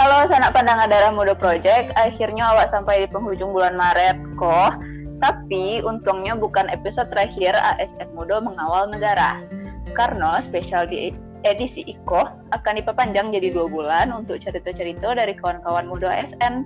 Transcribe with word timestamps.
Halo 0.00 0.24
sanak 0.32 0.56
pandangan 0.56 0.88
darah 0.88 1.12
muda 1.12 1.36
project, 1.36 1.92
akhirnya 1.92 2.48
awak 2.48 2.72
sampai 2.72 3.04
di 3.04 3.06
penghujung 3.12 3.52
bulan 3.52 3.76
Maret 3.76 4.16
kok. 4.40 4.80
Tapi 5.20 5.84
untungnya 5.84 6.32
bukan 6.32 6.72
episode 6.72 7.12
terakhir 7.12 7.52
ASN 7.52 8.08
Muda 8.16 8.40
mengawal 8.40 8.88
negara. 8.88 9.44
Karena 9.92 10.40
spesial 10.40 10.88
di 10.88 11.12
edisi 11.44 11.84
IKO 11.84 12.32
akan 12.32 12.80
diperpanjang 12.80 13.28
jadi 13.28 13.52
dua 13.52 13.68
bulan 13.68 14.08
untuk 14.16 14.40
cerita-cerita 14.40 15.20
dari 15.20 15.36
kawan-kawan 15.36 15.84
muda 15.84 16.08
ASN. 16.08 16.64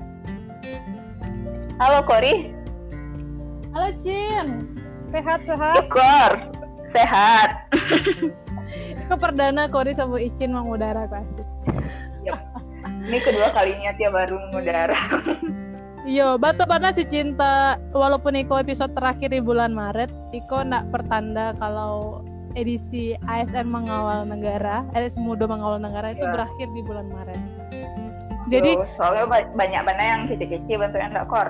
Halo 1.83 2.07
Kori. 2.07 2.55
Halo 3.75 3.91
Cin. 4.07 4.63
Sehat-sehat? 5.11 5.83
Syukur. 5.83 6.31
Sehat. 6.95 7.51
Ke 9.11 9.15
perdana 9.19 9.67
Kori 9.67 9.91
sama 9.99 10.23
Icin 10.23 10.55
mengudara 10.55 11.11
klasik. 11.11 11.51
Ini 13.05 13.19
kedua 13.21 13.49
kalinya 13.51 13.93
tiap 13.93 14.13
baru 14.13 14.37
mengudara. 14.43 14.97
Iya, 16.05 16.37
batu 16.37 16.65
mana 16.65 16.89
si 16.91 17.01
cinta 17.03 17.77
walaupun 17.91 18.33
Iko 18.35 18.57
episode 18.59 18.93
terakhir 18.93 19.29
di 19.31 19.41
bulan 19.41 19.73
Maret, 19.73 20.13
Iko 20.31 20.61
nak 20.61 20.89
pertanda 20.89 21.53
kalau 21.55 22.21
edisi 22.53 23.17
ASN 23.25 23.67
mengawal 23.67 24.23
negara, 24.23 24.85
edisi 24.93 25.17
muda 25.17 25.45
mengawal 25.45 25.77
negara 25.79 26.13
itu 26.13 26.21
Ya. 26.21 26.29
berakhir 26.31 26.69
di 26.71 26.81
bulan 26.83 27.09
Maret. 27.09 27.41
Jadi 28.47 28.71
Tuh, 28.75 28.85
soalnya 28.95 29.25
ba- 29.27 29.51
banyak 29.51 29.81
banget 29.83 30.05
yang 30.07 30.23
kecil-kecil 30.29 30.77
bentuknya 30.79 31.09
enggak 31.11 31.29
kor. 31.29 31.49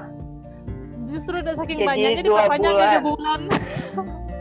justru 1.04 1.36
udah 1.36 1.52
saking 1.54 1.78
Jadi 1.78 1.88
banyaknya 1.90 2.22
dua 2.22 2.38
diperpanjang 2.40 2.74
jadi 2.74 2.98
bulan. 3.00 3.40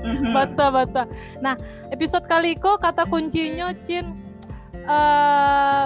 Mhm. 0.04 0.32
bata 0.32 0.66
bata. 0.70 1.04
Nah, 1.40 1.56
episode 1.90 2.24
kali 2.24 2.54
Iko 2.54 2.76
kata 2.78 3.04
kuncinya 3.04 3.72
Cin 3.82 4.16
eh 4.80 5.86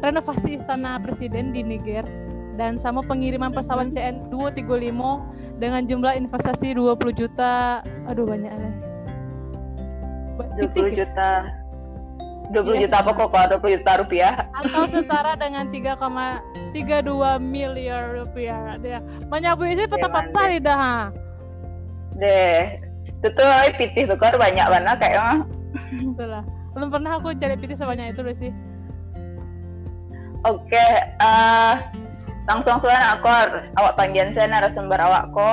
renovasi 0.00 0.56
istana 0.56 0.96
presiden 0.96 1.50
di 1.50 1.60
Niger 1.60 2.04
dan 2.56 2.76
sama 2.76 3.04
pengiriman 3.04 3.52
pesawat 3.52 3.92
CN 3.92 4.32
235 4.32 4.92
dengan 5.56 5.82
jumlah 5.84 6.12
investasi 6.16 6.72
20 6.72 6.96
juta. 7.12 7.80
Aduh 8.08 8.24
banyak. 8.24 8.52
Ba- 10.36 10.48
20 10.54 10.60
Pitik 10.62 10.84
ya? 10.86 11.04
juta. 11.04 11.32
20 12.46 12.78
Iya, 12.78 12.86
juta 12.86 12.96
apa 13.02 13.10
kok? 13.12 13.28
20 13.58 13.74
juta 13.74 13.92
rupiah. 13.98 14.34
atau 14.54 14.86
setara 14.92 15.34
dengan 15.34 15.66
3,32 15.68 16.70
miliar 17.42 18.14
rupiah. 18.14 18.78
Dia 18.78 19.02
menyabu 19.26 19.66
ini 19.66 19.84
patah-patah 19.84 20.44
Iya, 20.46 20.52
nih 20.54 20.60
dah. 20.62 21.00
Deh. 22.16 22.62
Itu 23.18 23.28
tuh 23.34 23.48
ay, 23.48 23.74
pitih 23.74 24.06
tuh 24.06 24.16
banyak 24.16 24.62
banget 24.62 24.96
kayak 25.02 25.20
mah. 25.20 25.40
Itulah. 25.90 26.44
Belum 26.72 26.88
pernah 26.88 27.18
aku 27.18 27.34
cari 27.34 27.56
pitik 27.58 27.76
sebanyak 27.76 28.14
itu 28.14 28.22
sih. 28.38 28.52
Oke, 30.44 30.86
eh 31.00 31.74
langsung 32.46 32.78
saja 32.82 33.18
akor. 33.18 33.66
Awak 33.78 33.94
panggilan 33.98 34.32
saya 34.36 34.46
narasumber 34.50 35.00
awak 35.00 35.30
ko. 35.34 35.52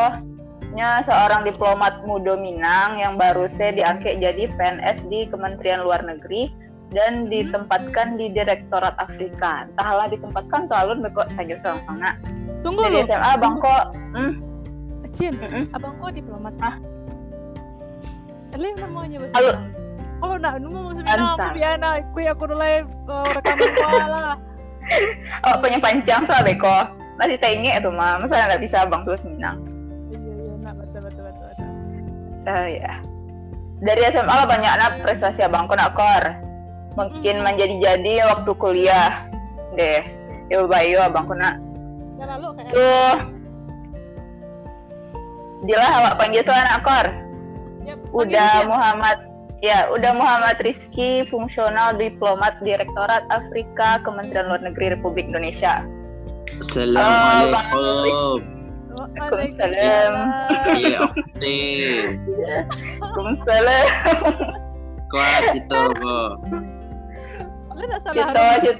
Nya 0.73 1.05
seorang 1.05 1.45
diplomat 1.45 2.01
muda 2.01 2.33
Minang 2.33 2.97
yang 2.97 3.13
baru 3.13 3.45
saya 3.53 3.77
diangkat 3.77 4.17
jadi 4.17 4.49
PNS 4.57 5.05
di 5.05 5.29
Kementerian 5.29 5.85
Luar 5.85 6.01
Negeri 6.01 6.49
dan 6.93 7.29
ditempatkan 7.29 8.17
di 8.17 8.33
Direktorat 8.33 8.97
Afrika. 8.97 9.69
Entahlah 9.69 10.09
ditempatkan 10.09 10.65
selalu 10.65 11.05
bekok 11.05 11.29
saja 11.37 11.53
seorang 11.61 11.81
sana. 11.85 12.09
Tunggu 12.65 12.89
Dari. 12.89 13.05
SMA 13.05 13.33
Bangko, 13.37 13.77
hmm, 14.17 14.31
Cin, 15.13 15.33
mm-mm. 15.37 15.63
abang 15.77 15.93
kok 16.01 16.13
diplomat? 16.17 16.53
Ah. 16.57 16.75
Ele 18.53 18.73
namanya 18.81 19.17
bahasa 19.21 19.35
Halo. 19.37 19.51
Kalau 20.23 20.35
nak 20.39 20.53
nu 20.57 20.67
mau 20.73 20.89
bahasa 20.89 21.01
Minang 21.05 21.29
aku 21.37 21.47
biasa 21.53 21.87
aku 22.01 22.17
aku 22.25 22.43
dulu 22.49 22.65
uh, 22.65 23.27
rekaman 23.29 23.69
kuala. 23.77 24.25
Oh, 25.47 25.55
punya 25.59 25.79
panjang 25.79 26.23
soal 26.23 26.43
beko. 26.43 26.87
Masih 27.19 27.37
tengek 27.37 27.77
itu 27.77 27.89
mah, 27.93 28.17
masa 28.17 28.47
nggak 28.47 28.63
bisa 28.63 28.87
bang 28.89 29.01
terus 29.05 29.21
Minang. 29.27 29.57
Iya 30.09 30.19
iya 30.19 30.53
nak 30.65 30.73
betul 30.81 30.99
betul 31.05 31.23
betul. 31.29 31.47
betul. 31.51 31.69
Oh 32.49 32.67
ya. 32.67 32.93
Dari 33.83 34.01
SMA 34.15 34.33
lah 34.33 34.47
banyak 34.47 34.71
anak 34.71 34.91
prestasi 35.03 35.43
abangku 35.43 35.75
nak 35.75 35.93
kor. 35.93 36.23
Mungkin 36.95 37.43
menjadi-jadi 37.43 38.31
waktu 38.31 38.51
kuliah. 38.55 39.27
Deh. 39.75 40.03
Yo 40.47 40.65
bayo 40.69 41.03
abangku 41.03 41.35
nak. 41.35 41.59
Ya 42.15 42.25
lalu 42.29 42.47
kayak 42.55 42.71
Tuh. 42.71 43.15
Jelas 45.63 45.91
awak 45.95 46.15
panggil 46.19 46.41
tuh 46.43 46.55
anak 46.55 46.79
kor. 46.83 47.07
Udah. 48.13 48.67
Muhammad 48.69 49.32
Ya, 49.63 49.87
udah 49.87 50.11
Muhammad 50.11 50.59
Rizky, 50.59 51.23
fungsional 51.31 51.95
diplomat 51.95 52.59
Direktorat 52.67 53.23
Afrika 53.31 53.95
Kementerian 54.03 54.51
Luar 54.51 54.59
Negeri 54.59 54.91
Republik 54.91 55.31
Indonesia. 55.31 55.87
Assalamualaikum. 56.59 58.43
Waalaikumsalam. 58.99 60.13
Iya, 60.75 61.07
oke. 61.07 61.63
Waalaikumsalam. 62.99 63.87
Kau 65.07 65.39
cito 65.55 65.81
ko. 65.95 66.35
Lu 67.71 67.83
tak 67.87 67.99
salah. 68.03 68.19
Gitu 68.19 68.41
aja. 68.43 68.71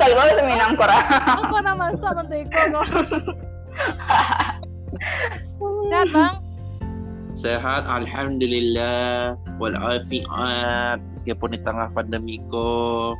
Kalau 0.00 0.16
mau 0.16 0.32
seminang 0.40 0.80
korang. 0.80 1.04
Aku 1.44 1.60
nama 1.60 1.92
masak 1.92 2.16
nanti 2.16 2.48
kok. 2.48 2.88
Sehat 5.92 6.08
bang. 6.08 6.39
Sehat, 7.40 7.88
alhamdulillah. 7.88 9.40
Walafiat. 9.56 11.00
Meskipun 11.16 11.56
di 11.56 11.60
tengah 11.64 11.88
pandemi 11.96 12.36
ko, 12.52 13.16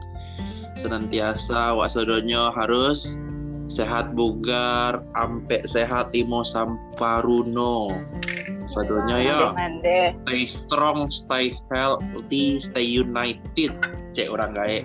senantiasa 0.77 1.73
wak 1.73 1.89
sadonyo 1.89 2.53
harus 2.53 3.17
sehat 3.73 4.13
bugar, 4.13 5.01
ampe 5.17 5.65
sehat 5.65 6.13
imo 6.13 6.45
samparuno. 6.45 7.97
Sadonyo 8.69 9.17
ya. 9.25 9.57
Stay 10.29 10.45
strong, 10.45 11.09
stay 11.09 11.57
healthy, 11.73 12.61
stay 12.61 12.85
united. 12.85 13.73
Cek 14.13 14.29
orang 14.29 14.53
gaek. 14.53 14.85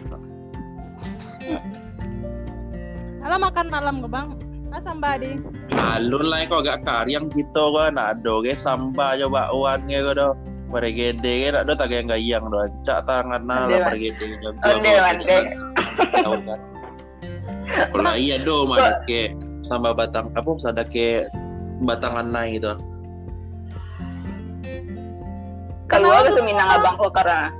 Halo 3.19 3.35
makan 3.41 3.67
malam 3.67 4.00
ke 4.00 4.07
bang. 4.07 4.45
Sambadi. 4.84 5.40
Alun 5.75 6.25
lah 6.28 6.44
kok 6.50 6.66
agak 6.66 6.80
karyang 6.84 7.31
gitu 7.31 7.72
kan 7.75 7.96
ada 7.96 8.34
ge 8.44 8.56
samba 8.58 9.16
coba 9.16 9.52
uan 9.56 9.88
ge 9.88 10.02
do. 10.03 10.36
Pada 10.72 10.90
gede 10.91 11.34
ge 11.46 11.50
ada 11.56 11.72
tak 11.72 11.94
yang 11.94 12.12
gayang 12.12 12.46
do. 12.52 12.59
Cak 12.84 13.08
tangan 13.08 13.44
nah 13.47 13.69
lah 13.69 13.80
Wan. 13.80 13.88
pada 13.91 13.97
gede 14.00 14.25
jam 14.44 14.53
Ade, 14.66 14.94
Wan, 15.00 15.18
ade. 15.24 15.38
Tahu 16.24 16.35
kan. 16.44 16.59
Kalau 17.66 18.14
iya 18.16 18.35
do 18.41 18.68
mana 18.68 19.00
ke 19.08 19.31
samba 19.66 19.96
batang 19.96 20.30
apa 20.35 20.52
sada 20.59 20.84
ke 20.84 21.25
batangan 21.84 22.28
naik 22.30 22.64
itu. 22.64 22.74
Kalau 25.85 26.09
tuh, 26.25 26.34
seminang 26.41 26.66
Bang? 26.66 26.81
abang 26.81 26.96
kok 26.97 27.12
karena. 27.14 27.53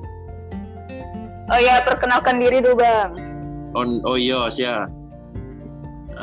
Oh 1.45 1.59
ya, 1.61 1.77
perkenalkan 1.85 2.41
diri 2.41 2.57
dulu 2.57 2.81
bang. 2.81 3.13
On 3.77 4.01
oh 4.01 4.17
iya 4.17 4.49
sia. 4.49 4.89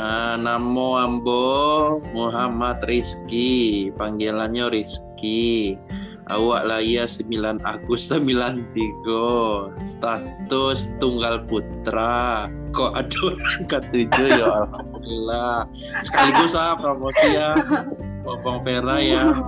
Ah, 0.02 0.34
namo 0.34 0.98
ambo 0.98 2.02
Muhammad 2.10 2.82
Rizky, 2.90 3.94
panggilannya 3.94 4.74
Rizky. 4.74 5.78
Awak 6.26 6.66
lahir 6.66 7.06
9 7.06 7.62
Agustus 7.62 8.18
93. 8.18 9.70
Status 9.86 10.98
tunggal 10.98 11.46
putra. 11.46 12.50
Kok 12.74 12.98
aduh 12.98 13.38
angkat 13.62 13.86
tujuh 13.94 14.42
ya 14.42 14.66
alhamdulillah. 14.66 15.70
Sekaligus 16.02 16.58
ah 16.58 16.74
promosi 16.74 17.38
ya. 17.38 17.54
Bang 18.42 18.66
Vera 18.66 18.98
ya. 18.98 19.38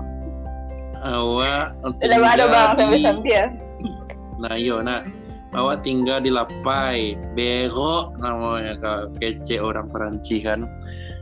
Awak 1.02 1.74
Sudah 1.98 2.30
ada 2.30 2.46
bang 2.46 2.94
sampai 3.02 3.26
ya. 3.26 3.50
Nah 4.38 4.54
yo 4.54 4.78
nak 4.86 5.10
awak 5.54 5.86
tinggal 5.86 6.18
di 6.18 6.34
Lapai, 6.34 7.14
Bero 7.38 8.10
namanya 8.18 8.74
kak 8.78 9.22
kece 9.22 9.62
orang 9.62 9.88
Perancis 9.88 10.42
kan. 10.42 10.66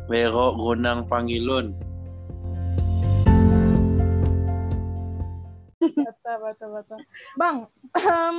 Bero 0.09 0.57
Gunang 0.57 1.07
Pangilun. 1.07 1.77
Betul 5.83 6.37
betul 6.49 6.69
betul. 6.81 6.99
Bang, 7.37 7.69
em, 7.99 8.39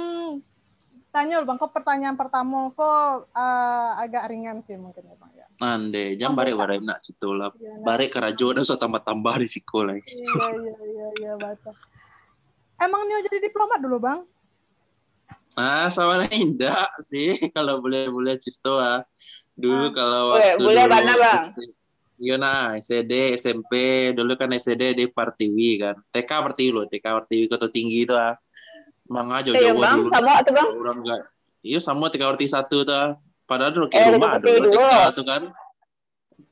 tanya 1.13 1.45
bang, 1.45 1.57
kok 1.62 1.75
pertanyaan 1.75 2.18
pertama 2.18 2.74
kok 2.74 3.30
eh, 3.36 3.92
agak 4.01 4.34
ringan 4.34 4.66
sih 4.66 4.75
mungkin 4.80 5.06
ya 5.06 5.16
bang 5.19 5.31
ya. 5.38 5.48
Nande, 5.62 6.06
jam 6.18 6.34
Oh, 6.34 6.38
bare 6.39 6.51
bukan. 6.57 6.62
bare 6.66 6.75
nak 6.81 7.00
situ 7.06 7.30
lah. 7.31 7.54
Nah. 7.54 7.86
Bare 7.86 8.10
kerajo 8.10 8.57
so 8.66 8.75
tambah 8.80 9.04
tambah 9.06 9.38
di 9.38 9.48
sekolah. 9.48 9.94
Iya 10.00 10.48
iya 10.57 10.74
iya 10.84 11.07
iya 11.22 11.34
betul. 11.38 11.75
Emang 12.81 13.06
Nio 13.06 13.22
jadi 13.24 13.38
diplomat 13.39 13.80
dulu 13.80 13.98
bang? 14.01 14.19
Ah, 15.54 15.86
sama 15.88 16.26
indah 16.30 16.74
sih 17.04 17.38
kalau 17.52 17.78
boleh 17.78 18.10
boleh 18.10 18.36
cerita 18.38 18.74
ah. 18.76 19.00
Dulu 19.54 19.86
Ah. 19.86 19.92
kalau 19.92 20.22
Boleh, 20.34 20.52
waktu 20.52 20.64
boleh 20.66 20.84
dulu, 20.84 20.94
mana, 20.96 21.14
Bang? 21.16 21.44
Iya 22.18 22.36
nah, 22.38 22.74
SD, 22.74 23.36
SMP, 23.36 23.72
dulu 24.12 24.34
kan 24.34 24.50
SD 24.50 24.96
di 24.96 25.06
Partiwi 25.06 25.78
kan. 25.78 25.96
TK 26.10 26.32
Partiwi 26.42 26.70
loh, 26.72 26.86
TK 26.86 27.06
Partiwi 27.06 27.46
Kota 27.46 27.68
Tinggi 27.68 28.02
itu 28.02 28.14
ah. 28.14 28.34
Mang 29.06 29.30
aja 29.30 29.52
Iya 29.52 29.70
Jawa 29.70 29.82
bang, 29.84 29.98
dulu. 30.00 30.10
sama 30.10 30.34
tuh 30.42 30.54
bang. 30.56 30.70
orang 30.74 30.98
nggak 31.00 31.22
Iya 31.62 31.80
sama 31.80 32.06
TK 32.08 32.24
satu 32.48 32.78
tuh. 32.82 33.08
Padahal 33.44 33.72
dulu 33.72 33.86
Eh, 33.88 33.94
ke 33.94 34.10
rumah 34.10 34.40
dekat 34.40 34.42
dulu 34.42 34.58
T2. 34.64 34.80
TK 34.80 35.06
tuh 35.12 35.26
kan. 35.28 35.42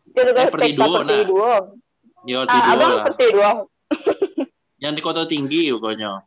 Itu 0.06 0.20
Eh, 0.20 0.26
TK 0.28 0.76
dua, 0.76 0.88
perti 0.92 1.10
nah. 1.10 1.24
dua. 1.26 1.54
Yo 2.22 2.38
Ah, 2.38 2.46
tidur 2.46 2.70
abang 2.70 2.92
lah. 2.94 3.06
perti 3.08 3.26
dua. 3.34 3.50
Yang 4.78 4.94
di 4.94 5.02
kota 5.02 5.22
tinggi 5.26 5.64
pokoknya. 5.72 6.22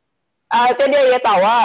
Ah, 0.48 0.66
itu 0.68 0.82
dia 0.86 1.02
ya 1.06 1.18
tawa. 1.20 1.58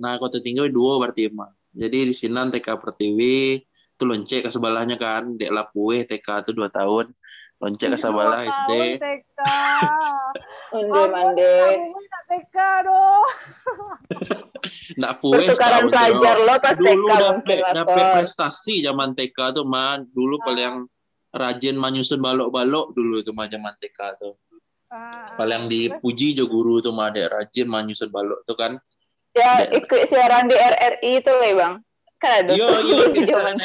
Nah 0.00 0.16
kota 0.20 0.38
tinggi 0.40 0.68
dua 0.72 1.00
berarti 1.00 1.28
mah. 1.32 1.50
Jadi 1.76 2.08
di 2.08 2.14
sini 2.16 2.40
TK 2.52 2.68
Pertiwi 2.80 3.60
itu 3.96 4.04
lonceng 4.04 4.44
ke 4.44 4.50
sebelahnya 4.52 4.96
kan. 4.96 5.36
Dek 5.36 5.52
Lapue 5.52 6.04
TK 6.04 6.28
tuh 6.48 6.54
dua 6.56 6.68
tahun. 6.72 7.12
Lonceng 7.56 7.96
ke 7.96 7.98
sebelah 8.00 8.44
Dua 8.44 8.52
SD. 8.52 8.70
tahun 8.72 8.88
TK. 9.00 9.40
Mande 10.76 11.02
mande. 11.08 11.54
TK 12.26 12.56
doh. 12.82 13.24
Nak 14.98 15.12
pue 15.22 15.38
Pertukaran 15.38 15.86
pelajar 15.88 16.36
terus. 16.36 16.46
lo 16.48 16.54
pas 16.58 16.74
TK 16.74 16.82
Dulu 16.82 17.06
dapet, 17.08 17.58
dapet 17.62 17.76
atau 17.86 18.06
prestasi 18.18 18.74
zaman 18.82 19.14
TK 19.14 19.38
tuh 19.56 19.64
man. 19.68 20.04
Dulu 20.10 20.36
paling 20.42 20.90
rajin 21.36 21.76
menyusun 21.76 22.18
balok-balok 22.18 22.96
dulu 22.96 23.20
tuh 23.22 23.32
mah 23.36 23.46
zaman 23.46 23.72
TK 23.78 23.98
tuh. 24.20 24.34
Ah, 24.86 25.34
Paling 25.34 25.66
dipuji 25.66 26.38
jo 26.38 26.46
guru 26.46 26.78
tuh 26.78 26.94
mah 26.94 27.10
dek 27.10 27.30
rajin 27.30 27.66
menyusun 27.68 28.10
balok 28.10 28.42
tuh 28.44 28.56
kan. 28.58 28.76
Ya 29.36 29.52
ikut 29.70 30.00
siaran 30.08 30.48
di 30.48 30.56
RRI 30.56 31.10
itu 31.20 31.32
lah 31.32 31.52
bang. 31.52 31.74
Kan 32.16 32.48
ada 32.48 32.52
tuh 32.56 32.80
iya, 32.88 33.22
siaran. 33.28 33.56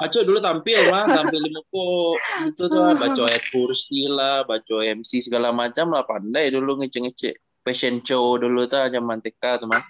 Aco 0.00 0.18
dulu 0.24 0.40
tampil 0.40 0.80
mah, 0.88 1.04
tampil 1.06 1.38
di 1.38 1.50
muko 1.52 2.16
itu 2.48 2.62
tuh 2.66 2.96
baca 2.96 3.22
ayat 3.30 3.44
kursi 3.52 4.08
lah, 4.08 4.42
baca 4.48 4.76
MC 4.80 5.20
segala 5.20 5.52
macam 5.52 5.92
lah 5.92 6.02
pandai 6.08 6.48
dulu 6.48 6.80
ngece-ngece 6.80 7.36
fashion 7.60 8.00
show 8.00 8.40
dulu 8.40 8.64
tuh 8.64 8.88
zaman 8.88 9.20
TK 9.20 9.60
tuh 9.60 9.68
mah. 9.68 9.84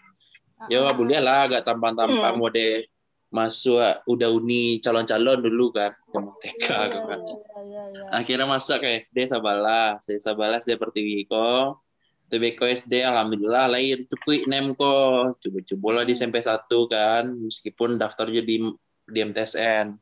Ya 0.67 0.81
ah, 0.83 0.95
boleh 0.97 1.19
lah 1.21 1.47
agak 1.47 1.63
tampang-tampang 1.67 2.35
Hmm. 2.35 2.41
mode 2.41 2.89
masuk 3.35 3.83
udah 4.07 4.31
uni 4.31 4.79
calon-calon 4.79 5.43
dulu 5.43 5.75
kan 5.75 5.91
zaman 6.15 6.31
TK 6.39 6.67
Iya, 6.71 6.99
kan. 7.03 7.19
iya, 7.19 7.63
iya, 7.67 7.83
iya. 7.91 8.05
Akhirnya 8.15 8.47
masuk 8.47 8.79
ke 8.79 9.03
SD 9.03 9.27
Sabala, 9.27 9.99
SD 9.99 10.23
Sabala 10.23 10.63
SD 10.63 10.79
Pertiwi 10.79 11.27
ko. 11.27 11.83
Ko 12.57 12.65
SD 12.67 13.05
alhamdulillah 13.05 13.71
lahir 13.71 14.03
cukup 14.07 14.47
nem 14.51 14.73
ko. 14.75 15.31
Coba-coba 15.39 15.89
lah 16.01 16.05
di 16.07 16.15
SMP 16.17 16.41
1 16.41 16.67
kan, 16.91 17.25
meskipun 17.31 17.97
daftarnya 18.01 18.43
di 18.43 18.61
di 19.05 19.19
MTSN. 19.21 19.95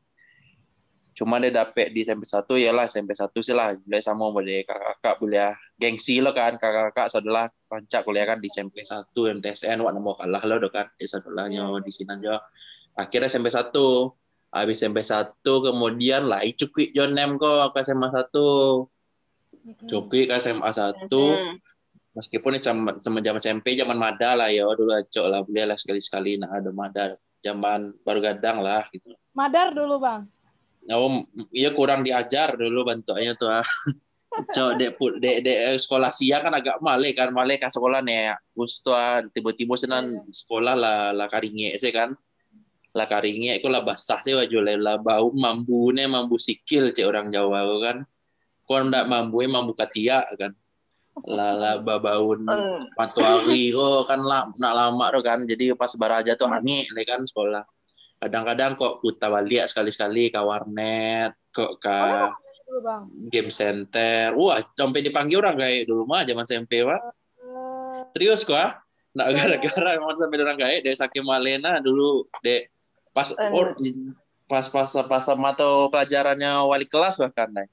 Cuma 1.13 1.37
dia 1.37 1.53
dapet 1.53 1.93
di 1.93 2.01
SMP 2.01 2.25
1 2.25 2.57
ya 2.57 2.73
lah 2.73 2.89
SMP 2.89 3.13
1 3.13 3.29
sih 3.45 3.53
lah. 3.53 3.77
Boleh 3.77 4.01
sama 4.01 4.33
boleh 4.33 4.65
kakak-kakak 4.65 5.15
boleh 5.21 5.53
gengsi 5.77 6.17
lo 6.25 6.33
kan 6.33 6.57
kakak-kakak 6.57 7.13
saudara 7.13 7.53
rancak 7.69 8.01
kuliah 8.01 8.25
kan 8.25 8.41
di 8.41 8.49
SMP 8.49 8.81
1 8.81 9.13
MTSN 9.13 9.77
wak 9.85 9.93
nemu 9.93 10.11
kalah 10.17 10.41
lo 10.41 10.55
do 10.57 10.73
kan 10.73 10.89
di 10.97 11.05
saudaranya 11.05 11.69
di 11.85 11.91
sini 11.93 12.17
aja. 12.17 12.41
Akhirnya 12.97 13.29
SMP 13.29 13.53
1 13.53 13.73
habis 14.53 14.77
SMP 14.81 15.01
1 15.01 15.41
kemudian 15.41 16.29
lah 16.29 16.45
cukup 16.53 16.93
John 16.93 17.17
Nem 17.17 17.41
kok 17.41 17.73
ke 17.73 17.81
SMA 17.81 18.07
1 18.09 18.29
Mm-mm. 18.33 19.87
cukup 19.89 20.23
ke 20.29 20.35
SMA 20.37 20.69
1 20.69 21.09
Hmm. 21.09 21.57
Meskipun 22.13 22.57
zaman 22.61 22.97
zaman 23.01 23.21
zaman 23.21 23.41
SMP 23.41 23.73
zaman 23.77 23.97
mada 23.97 24.37
lah 24.37 24.49
ya. 24.49 24.65
Dulu 24.69 24.93
acok 24.93 25.25
lah. 25.27 25.39
Boleh 25.45 25.65
lah 25.69 25.77
sekali 25.77 25.99
sekali 25.99 26.37
nah 26.37 26.49
ada 26.53 26.69
mada. 26.69 27.17
Zaman 27.43 27.91
baru 28.05 28.19
gadang 28.23 28.63
lah 28.63 28.87
gitu. 28.93 29.11
Madar 29.35 29.73
dulu 29.73 29.99
bang. 29.99 30.23
oh 30.91 31.23
iya 31.55 31.71
kurang 31.71 32.03
diajar 32.03 32.59
dulu 32.59 32.83
bentuknya 32.83 33.31
tuh 33.39 33.51
ah. 33.51 33.63
Cok 34.55 34.71
dek 34.81 34.91
pu- 34.97 35.15
dek 35.21 35.45
dek 35.45 35.57
eh, 35.71 35.77
sekolah 35.77 36.09
siang 36.09 36.41
kan 36.49 36.53
agak 36.57 36.81
male 36.81 37.13
kan. 37.13 37.29
Male 37.29 37.59
kan 37.61 37.69
sekolah 37.69 38.01
nih 38.01 38.33
gusto 38.55 38.95
ah, 38.95 39.21
tiba-tiba 39.33 39.77
senan 39.77 40.09
sekolah 40.29 40.73
lah 40.73 40.97
lah 41.13 41.27
karinge 41.29 41.75
sih 41.77 41.91
kan. 41.93 42.15
Lah 42.93 43.09
karinge 43.09 43.57
itu 43.57 43.67
lah 43.69 43.81
basah 43.81 44.21
sih 44.21 44.37
wajah 44.37 44.61
lah 44.61 44.75
lah 44.77 44.95
bau 45.01 45.33
mambu 45.33 45.93
nih 45.93 46.05
mambu 46.05 46.37
sikil 46.37 46.93
cek 46.93 47.05
orang 47.05 47.29
Jawa 47.33 47.63
kan. 47.81 47.97
Kau 48.63 48.79
ndak 48.79 49.05
mambu 49.11 49.43
mambu 49.47 49.75
katia 49.75 50.23
kan 50.39 50.55
lah 51.29 51.77
babaun 51.77 52.41
Hmm. 52.49 52.89
patuari 52.97 53.69
oh 53.77 54.01
kan 54.09 54.17
lah 54.17 54.49
nak 54.57 54.73
lama 54.73 55.05
tuh 55.13 55.21
kan. 55.21 55.39
Jadi 55.45 55.73
pas 55.77 55.93
baraja 55.93 56.33
tuh 56.33 56.49
hangi 56.49 56.89
nih 56.89 57.05
kan 57.05 57.21
sekolah. 57.21 57.61
Kadang-kadang 58.17 58.73
kok 58.73 59.03
kuta 59.03 59.29
balik 59.29 59.69
sekali-sekali 59.69 60.33
ke 60.33 60.41
warnet 60.41 61.37
kok 61.53 61.77
ke 61.77 61.97
bang. 62.81 63.03
game 63.29 63.51
center. 63.53 64.33
Wah 64.33 64.57
sampai 64.73 65.05
dipanggil 65.05 65.37
orang 65.37 65.59
kayak 65.59 65.85
dulu 65.85 66.09
mah 66.09 66.25
zaman 66.25 66.45
SMP 66.49 66.81
mah 66.81 66.97
Eh, 67.43 68.01
serius 68.17 68.41
kok 68.41 68.57
ah? 68.57 68.81
Nak 69.13 69.27
gara-gara 69.37 69.89
emang 69.93 70.17
sampai 70.17 70.41
orang 70.41 70.57
kayak 70.57 70.81
dari 70.81 70.97
saking 70.97 71.21
malena 71.29 71.77
dulu 71.77 72.25
dek. 72.41 72.73
Pas 73.13 73.29
or, 73.53 73.77
pas 74.49 74.65
pas 74.65 74.89
pas 75.05 75.21
sama 75.21 75.53
atau 75.53 75.93
pelajarannya 75.93 76.65
wali 76.65 76.89
kelas 76.89 77.21
bahkan 77.21 77.53
nih 77.53 77.69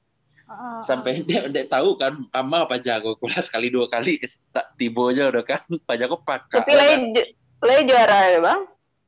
sampai 0.82 1.22
dia 1.22 1.46
dia 1.46 1.64
tahu 1.64 1.94
kan 1.94 2.18
ama 2.34 2.66
apa 2.66 2.76
jago 2.76 3.14
kelas 3.16 3.46
kali 3.46 3.70
dua 3.70 3.86
kali 3.86 4.18
tak 4.50 4.74
tibo 4.74 5.06
aja 5.08 5.30
udah 5.30 5.44
kan 5.46 5.62
pak 5.86 5.96
jago 5.96 6.18
pakak 6.20 6.62
Tapi 6.62 6.74
lagi 6.74 6.96
ju- 7.14 7.30
lagi 7.60 7.82
juara 7.86 8.18
ya 8.28 8.38
bang. 8.40 8.60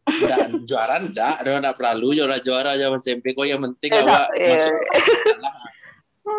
Nggak, 0.03 0.47
juara 0.67 0.95
enggak 0.99 1.35
udah 1.43 1.53
enggak 1.63 1.77
perlu 1.79 2.09
juara 2.11 2.37
juara 2.39 2.75
zaman 2.75 2.99
SMP 2.99 3.33
kok 3.33 3.47
yang 3.47 3.63
penting 3.63 3.91
Eh, 3.91 4.03
awak 4.03 4.11
tak, 4.11 4.29
iya. 4.35 4.67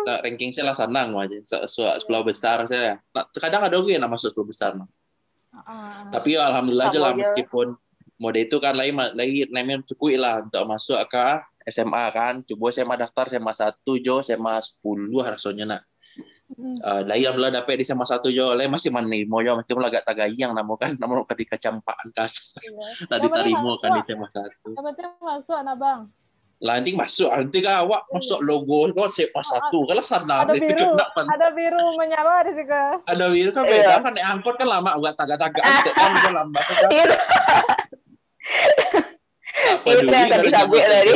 Nah, 0.04 0.20
ranking 0.20 0.52
saya 0.52 0.68
lah 0.68 0.76
senang 0.76 1.12
aja 1.16 1.36
Se- 1.40 1.64
se- 1.68 1.96
sekolah 2.00 2.24
besar 2.24 2.60
saya 2.64 3.00
nah, 3.12 3.24
kadang 3.32 3.64
ada 3.64 3.76
gue 3.76 3.92
yang 3.92 4.04
masuk 4.04 4.32
sekolah 4.32 4.48
besar 4.48 4.70
mah. 4.76 4.88
ah, 5.52 5.60
ah. 5.64 6.08
tapi 6.12 6.36
alhamdulillah 6.36 6.88
aja 6.88 7.00
lah 7.00 7.12
aja. 7.12 7.20
meskipun 7.20 7.76
mode 8.16 8.40
itu 8.40 8.56
kan 8.60 8.76
lagi 8.76 8.92
lagi 8.92 9.48
namanya 9.48 9.80
cukup 9.88 10.16
lah 10.16 10.44
untuk 10.44 10.64
masuk 10.64 11.00
ke 11.08 11.24
SMA 11.66 12.04
kan. 12.10 12.34
Coba 12.42 12.64
SMA 12.70 12.94
daftar 12.94 13.26
SMA 13.28 13.52
1 13.52 13.74
jo. 13.98 14.20
SMA 14.20 14.54
10 14.60 14.80
rasanya 15.24 15.66
nak. 15.66 15.82
Uh, 16.54 17.00
lagi 17.02 17.24
alhamdulillah 17.24 17.58
dapet 17.58 17.80
di 17.80 17.84
SMA 17.84 18.04
1 18.04 18.20
jo. 18.30 18.52
Lagi 18.52 18.68
masih 18.68 18.90
mani 18.90 19.24
mau 19.24 19.40
jo? 19.40 19.56
Meskipun 19.56 19.82
agak 19.82 20.04
tagayang 20.04 20.52
namun 20.52 20.76
kan? 20.76 20.92
Namun 21.00 21.24
ketika 21.26 21.56
campaan 21.58 22.08
kas 22.12 22.54
Iya. 22.56 22.70
Yang 23.10 23.10
penting 23.10 23.22
diterima 23.24 23.72
kan 23.78 23.90
di. 23.90 24.00
SMA 24.04 24.28
1 24.28 24.44
Yang 24.70 24.84
penting 24.84 25.06
masuk 25.20 25.56
anak 25.56 25.76
bang. 25.76 26.00
lah 26.62 26.78
nanti 26.78 26.94
masuk. 26.94 27.28
Nanti 27.28 27.58
kan 27.60 27.82
awak 27.82 28.06
masuk 28.08 28.38
logo 28.40 28.88
kok 28.88 29.10
SMA 29.10 29.42
1 29.42 29.68
kalau 29.74 30.00
sana 30.00 30.46
Ada 30.46 30.54
biru, 30.54 30.86
ada 31.26 31.48
biru 31.50 31.84
menyala 31.98 32.46
di 32.46 32.52
situ. 32.54 32.82
ada 33.04 33.24
biru 33.26 33.50
kan 33.50 33.62
Iya. 33.64 33.72
beda 33.74 33.94
kan? 34.00 34.12
Naik 34.14 34.26
angkot 34.30 34.54
kan 34.54 34.68
lama 34.70 34.90
agak 34.94 35.12
tagak-tagak. 35.18 35.64
Kan 35.98 36.12
kan 36.14 36.32
lambat 36.32 36.62
kan? 36.62 36.88
Itu 36.88 37.16
apa 39.66 39.88
Itu 39.88 40.04
yang 40.04 40.10
tadi 40.12 40.28
dari 40.30 40.48
zaman 40.50 40.78
tadi. 40.84 41.12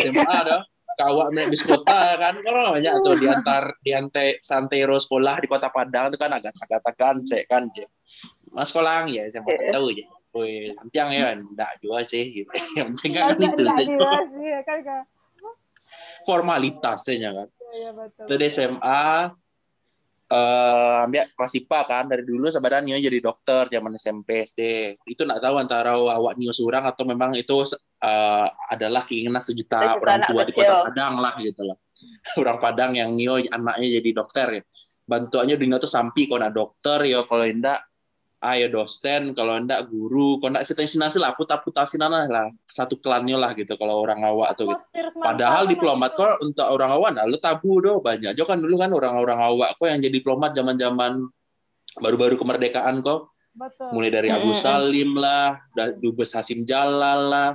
SMA 0.99 1.25
naik 1.31 1.49
bis 1.55 1.63
kota 1.63 2.01
kan 2.19 2.35
kalau 2.43 2.75
banyak 2.75 2.95
tuh 3.07 3.15
diantar 3.23 3.63
diantar 3.87 4.35
santero 4.43 4.99
sekolah 4.99 5.39
di 5.39 5.47
kota 5.47 5.71
Padang 5.71 6.11
itu 6.11 6.19
kan 6.19 6.35
agak 6.35 6.51
tagak-tagakan 6.59 7.23
sih 7.23 7.47
kan 7.47 7.71
je 7.71 7.87
mas 8.51 8.67
sekolah 8.75 9.07
ya 9.07 9.23
saya 9.31 9.47
mau 9.47 9.55
Iya. 9.55 9.73
tahu 9.73 9.89
je 9.95 10.05
Woi, 10.29 10.77
santiang 10.77 11.09
ya, 11.17 11.33
enggak 11.41 11.81
juga 11.81 12.05
sih. 12.05 12.45
Gitu. 12.45 12.53
Yang 12.77 13.01
penting 13.01 13.13
kan 13.17 13.33
itu 13.41 13.65
sih. 13.65 13.87
iya 14.45 14.61
kan? 14.61 14.79
Formalitasnya 16.29 17.31
kan. 17.33 17.49
Iya, 17.49 17.73
iya, 17.73 17.91
betul. 17.97 18.37
Di 18.37 18.47
SMA, 18.53 19.33
eh 20.29 20.97
ambil 21.09 21.25
kelas 21.33 21.57
IPA 21.57 21.81
kan 21.89 22.05
dari 22.05 22.21
dulu 22.21 22.53
sebenarnya 22.53 23.01
jadi 23.01 23.17
dokter 23.25 23.65
zaman 23.73 23.97
SMP 23.97 24.45
SD 24.45 24.61
itu 25.09 25.25
nggak 25.25 25.41
tahu 25.41 25.57
antara 25.57 25.97
awak 25.97 26.37
nio 26.37 26.53
surang 26.53 26.85
atau 26.85 27.09
memang 27.09 27.33
itu 27.33 27.65
eh, 28.05 28.49
adalah 28.69 29.09
keinginan 29.09 29.41
sejuta 29.41 29.97
Sejuta 29.97 30.05
orang 30.05 30.21
tua 30.29 30.43
di 30.45 30.53
kota 30.53 30.75
Padang 30.93 31.15
lah 31.17 31.33
gitu 31.41 31.63
lah 31.65 31.77
orang 32.45 32.59
Padang 32.61 32.93
yang 33.01 33.17
nio 33.17 33.41
anaknya 33.41 33.89
jadi 34.01 34.11
dokter 34.13 34.47
ya. 34.61 34.63
Bantuannya 35.09 35.57
dunia 35.57 35.81
tuh 35.81 35.89
sampi 35.89 36.29
kalau 36.29 36.45
nak 36.45 36.53
dokter 36.53 37.09
ya 37.09 37.25
kalau 37.25 37.49
enggak 37.49 37.81
ayo 38.39 38.71
dosen 38.71 39.35
kalau 39.35 39.59
enggak 39.59 39.91
guru 39.91 40.39
kalau 40.39 40.63
situ 40.63 40.87
sinasi 40.87 41.19
lah 41.19 41.35
putar 41.35 41.59
putar 41.59 41.91
sinana 41.91 42.23
lah 42.31 42.47
satu 42.71 42.95
klannya 43.03 43.35
lah 43.35 43.51
gitu 43.59 43.75
kalau 43.75 43.99
orang 43.99 44.23
awak 44.23 44.55
tuh 44.55 44.71
gitu. 44.71 45.19
Padahal 45.19 45.67
diplomat 45.67 46.15
itu? 46.15 46.23
kok 46.23 46.35
untuk 46.47 46.67
orang 46.71 46.91
awak 46.95 47.11
nah, 47.19 47.27
lu 47.27 47.39
tabu 47.43 47.83
doh 47.83 47.99
banyak. 47.99 48.39
Jo 48.39 48.47
kan 48.47 48.63
dulu 48.63 48.79
kan 48.79 48.95
orang-orang 48.95 49.39
awak 49.43 49.75
kok 49.75 49.91
yang 49.91 49.99
jadi 49.99 50.15
diplomat 50.23 50.55
zaman-zaman 50.55 51.27
baru-baru 51.99 52.39
kemerdekaan 52.39 53.03
kok. 53.03 53.35
Betul. 53.59 53.91
Mulai 53.91 54.11
dari 54.15 54.29
Agus 54.31 54.63
Mm-mm. 54.63 54.67
Salim 54.71 55.11
lah, 55.19 55.59
Dubes 55.99 56.31
Hasim 56.31 56.63
Jalal 56.63 57.21
lah, 57.27 57.51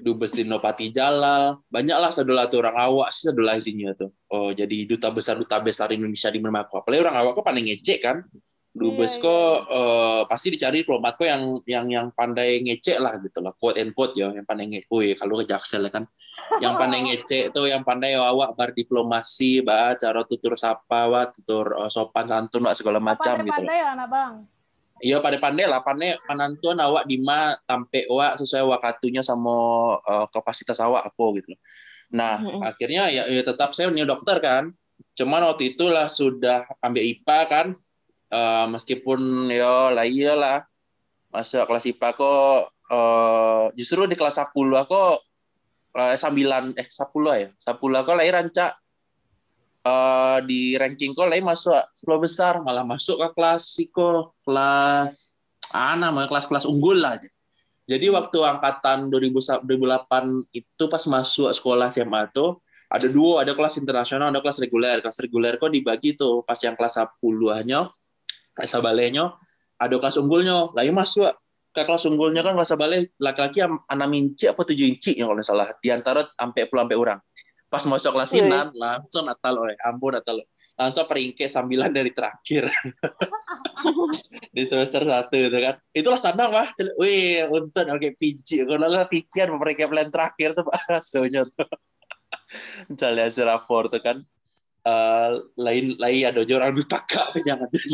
Dubes 0.00 0.32
Dinopati 0.32 0.88
Jalal. 0.88 1.60
Banyaklah 1.68 2.08
sedolah 2.08 2.48
tuh 2.48 2.64
orang 2.64 2.76
awak 2.80 3.12
sih 3.12 3.28
sedolah 3.28 3.60
isinya 3.60 3.92
tuh. 3.92 4.08
Oh, 4.32 4.48
jadi 4.48 4.88
duta 4.88 5.12
besar 5.12 5.36
duta 5.36 5.60
besar 5.60 5.92
Indonesia 5.92 6.32
di 6.32 6.40
kok. 6.40 6.88
Apalagi 6.88 7.04
orang 7.04 7.16
awak 7.20 7.32
kok 7.36 7.44
paling 7.44 7.68
ngecek 7.68 7.98
kan. 8.00 8.24
Dubes 8.72 9.20
Iya, 9.20 9.28
kok 9.28 9.56
eh, 9.68 10.22
pasti 10.32 10.48
dicari 10.48 10.80
diplomat 10.80 11.20
kok 11.20 11.28
yang 11.28 11.60
yang 11.68 11.86
yang 11.92 12.06
pandai 12.08 12.56
ngecek 12.64 13.04
lah 13.04 13.20
gitu 13.20 13.44
lah 13.44 13.52
quote 13.52 13.76
and 13.76 13.92
quote 13.92 14.16
ya 14.16 14.32
yang 14.32 14.48
pandai 14.48 14.64
ngecek. 14.64 14.88
Wih 14.88 15.12
kalau 15.12 15.36
ke 15.36 15.44
Jaksel 15.44 15.84
ya 15.84 15.92
kan 15.92 16.08
yang 16.56 16.80
pandai 16.80 17.04
ngecek 17.12 17.52
tuh 17.52 17.68
yang 17.68 17.84
pandai 17.84 18.16
awak 18.16 18.56
berdiplomasi 18.56 19.60
bah 19.60 19.92
cara 20.00 20.24
tutur 20.24 20.56
sapa 20.56 21.04
wa 21.04 21.28
tutur 21.28 21.84
eh, 21.84 21.90
sopan 21.92 22.24
santun 22.24 22.64
wa 22.64 22.72
segala 22.72 22.96
macam 22.96 23.44
gitu 23.44 23.60
lah. 23.60 23.60
Pandai-pandai 23.60 23.76
ya 23.76 23.88
anak 23.92 24.08
bang. 24.08 24.32
Iya 25.02 25.16
pada 25.18 25.36
pandai 25.36 25.66
lah, 25.66 25.82
pandai 25.82 26.14
penentuan 26.24 26.78
awak 26.78 27.04
di 27.10 27.18
ma 27.18 27.52
tampe 27.66 28.06
awak 28.06 28.38
sesuai 28.38 28.70
wakatunya 28.70 29.20
sama 29.20 29.52
uh, 29.98 30.26
kapasitas 30.30 30.78
awak 30.78 31.10
apa 31.10 31.24
gitu. 31.42 31.58
Nah 32.14 32.38
mm-hmm. 32.38 32.62
akhirnya 32.62 33.02
ya, 33.10 33.22
ya 33.26 33.42
tetap 33.42 33.74
saya 33.74 33.90
punya 33.90 34.06
dokter 34.06 34.38
kan. 34.38 34.70
Cuman 35.18 35.42
waktu 35.44 35.74
itu 35.74 35.90
lah 35.90 36.06
sudah 36.06 36.64
ambil 36.80 37.02
IPA 37.02 37.38
kan, 37.50 37.66
uh, 38.32 38.66
meskipun 38.72 39.52
ya 39.52 39.92
lah 39.92 40.08
iyalah 40.08 40.64
masuk 41.32 41.68
kelas 41.68 41.88
IPA 41.88 42.08
kok 42.16 42.60
uh, 42.92 43.64
justru 43.76 44.08
di 44.08 44.16
kelas 44.16 44.40
10 44.40 44.52
aku 44.56 45.20
uh, 45.96 46.16
9 46.16 46.80
eh 46.80 46.88
10 46.88 47.12
ya, 47.40 47.48
10 47.52 47.76
aku 47.76 48.10
lahir 48.16 48.34
rancak 48.36 48.72
uh, 49.84 50.38
di 50.44 50.74
ranking 50.80 51.12
kok 51.12 51.28
lain 51.28 51.44
masuk 51.44 51.76
sekolah 51.96 52.20
besar 52.20 52.54
malah 52.60 52.84
masuk 52.84 53.20
ke 53.20 53.28
kelas 53.36 53.62
siko 53.76 54.36
kelas 54.44 55.32
ah 55.72 55.96
namanya 55.96 56.28
kelas-kelas 56.28 56.68
unggul 56.68 57.00
lah 57.00 57.16
aja. 57.16 57.28
Jadi 57.82 58.06
waktu 58.14 58.38
angkatan 58.46 59.10
2000, 59.10 59.66
2008 59.66 60.54
itu 60.54 60.84
pas 60.86 61.02
masuk 61.08 61.50
sekolah 61.50 61.90
SMA 61.90 62.30
tuh 62.30 62.62
ada 62.92 63.08
dua, 63.08 63.42
ada 63.42 63.56
kelas 63.56 63.80
internasional, 63.80 64.28
ada 64.30 64.44
kelas 64.44 64.60
reguler. 64.60 65.00
Kelas 65.00 65.18
reguler 65.24 65.56
kok 65.56 65.72
dibagi 65.72 66.14
tuh 66.14 66.44
pas 66.44 66.60
yang 66.60 66.76
kelas 66.76 67.00
10-nya, 67.00 67.88
kelas 67.88 68.01
balenya, 68.56 69.32
ada 69.80 69.94
kelas 69.98 70.16
unggulnya. 70.20 70.70
Lah 70.72 70.84
masuk 70.92 71.32
ke 71.72 71.82
kelas 71.88 72.04
unggulnya 72.04 72.44
kan 72.44 72.52
kelas 72.52 72.76
balai 72.76 73.08
laki-laki 73.16 73.64
anak 73.64 74.08
inci 74.12 74.44
apa 74.44 74.60
tujuh 74.60 74.86
inci 74.92 75.16
ya 75.16 75.24
kalau 75.24 75.40
salah. 75.40 75.72
Di 75.80 75.88
antara 75.88 76.28
sampai 76.36 76.68
puluh 76.68 76.84
sampai 76.84 76.98
orang 77.00 77.20
pas 77.72 77.88
masuk 77.88 78.12
kelas 78.12 78.36
sinan 78.36 78.68
langsung 78.76 79.24
natal 79.24 79.56
oleh 79.64 79.72
ampun 79.80 80.12
natal 80.12 80.44
langsung 80.76 81.08
peringkat 81.08 81.48
sambilan 81.48 81.88
dari 81.88 82.12
terakhir. 82.12 82.68
Di 84.56 84.62
semester 84.68 85.08
satu 85.08 85.32
itu 85.40 85.56
kan. 85.56 85.80
Itulah 85.96 86.20
sana 86.20 86.52
mah 86.52 86.68
wih 87.00 87.48
untuk 87.48 87.88
oke 87.88 88.12
pinci 88.20 88.60
kalau 88.68 88.92
lah 88.92 89.08
pikiran 89.08 89.56
peringkat 89.56 89.88
plan 89.88 90.08
terakhir 90.12 90.52
tuh 90.52 90.68
bahasanya 90.68 91.48
tuh. 91.56 91.68
Misalnya 92.92 93.32
hasil 93.32 93.48
rapor 93.48 93.88
tuh 93.88 94.04
kan 94.04 94.20
uh, 94.86 95.30
lain 95.58 95.94
lain 95.98 96.22
ada 96.28 96.40
orang 96.42 96.70
lebih 96.74 96.86
takak 96.86 97.26
jangan 97.46 97.68
lain. 97.70 97.90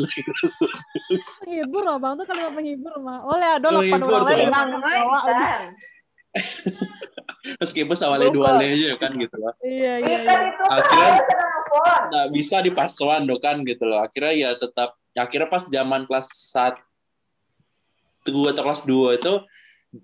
Menghibur 1.44 1.82
loh 1.84 1.96
bang. 2.00 2.12
Tuh 2.16 2.26
kalau 2.26 2.50
menghibur 2.52 2.94
mah 3.00 3.24
oleh 3.24 3.48
ada 3.58 3.68
delapan 3.68 4.00
orang 4.04 4.24
lain 4.26 4.48
meskipun 7.58 7.96
sama 7.96 8.20
le 8.20 8.28
dua 8.28 8.60
le 8.60 8.68
aja 8.68 8.92
kan 9.00 9.16
gitu 9.16 9.36
loh. 9.40 9.54
Iya 9.64 9.94
iya, 10.04 10.18
iya. 10.22 10.52
akhirnya 10.68 11.14
nggak 12.08 12.28
bisa 12.36 12.56
dipasuan 12.60 13.24
do 13.24 13.40
kan 13.40 13.64
gitu 13.64 13.88
loh. 13.88 14.04
Akhirnya 14.04 14.34
ya 14.36 14.50
tetap 14.54 14.94
akhirnya 15.16 15.48
pas 15.48 15.64
zaman 15.66 16.04
kelas 16.04 16.28
satu 16.52 18.38
atau 18.52 18.62
kelas 18.62 18.84
dua 18.84 19.16
itu 19.16 19.40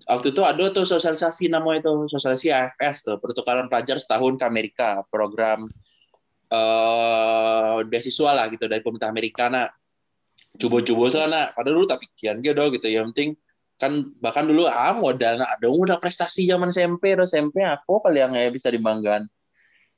waktu 0.09 0.33
itu 0.33 0.41
ada 0.41 0.65
tuh 0.73 0.85
sosialisasi 0.87 1.53
namanya 1.53 1.85
itu 1.85 2.09
sosialisasi 2.09 2.49
AFS 2.49 3.05
tuh 3.05 3.17
pertukaran 3.21 3.69
pelajar 3.69 4.01
setahun 4.01 4.41
ke 4.41 4.45
Amerika 4.49 5.05
program 5.13 5.69
uh, 6.55 7.83
beasiswa 7.83 8.31
lah 8.31 8.45
gitu 8.47 8.65
dari 8.71 8.79
pemerintah 8.79 9.11
Amerika 9.11 9.51
nak. 9.51 9.75
Coba-coba 10.55 11.11
sana 11.11 11.41
padahal 11.51 11.83
dulu 11.83 11.87
tapi 11.87 12.07
kian 12.15 12.39
gitu 12.39 12.63
gitu. 12.71 12.87
Yang 12.87 13.05
penting 13.11 13.29
kan 13.75 13.91
bahkan 14.23 14.47
dulu 14.47 14.71
ah 14.71 14.95
modal 14.95 15.35
nah 15.35 15.51
ada 15.51 15.67
udah 15.67 15.99
prestasi 15.99 16.47
zaman 16.47 16.71
SMP 16.71 17.11
atau 17.11 17.27
SMP 17.27 17.59
apa 17.59 17.83
paling 17.83 18.31
yang 18.31 18.33
ya 18.39 18.49
bisa 18.51 18.71
dibanggakan? 18.71 19.27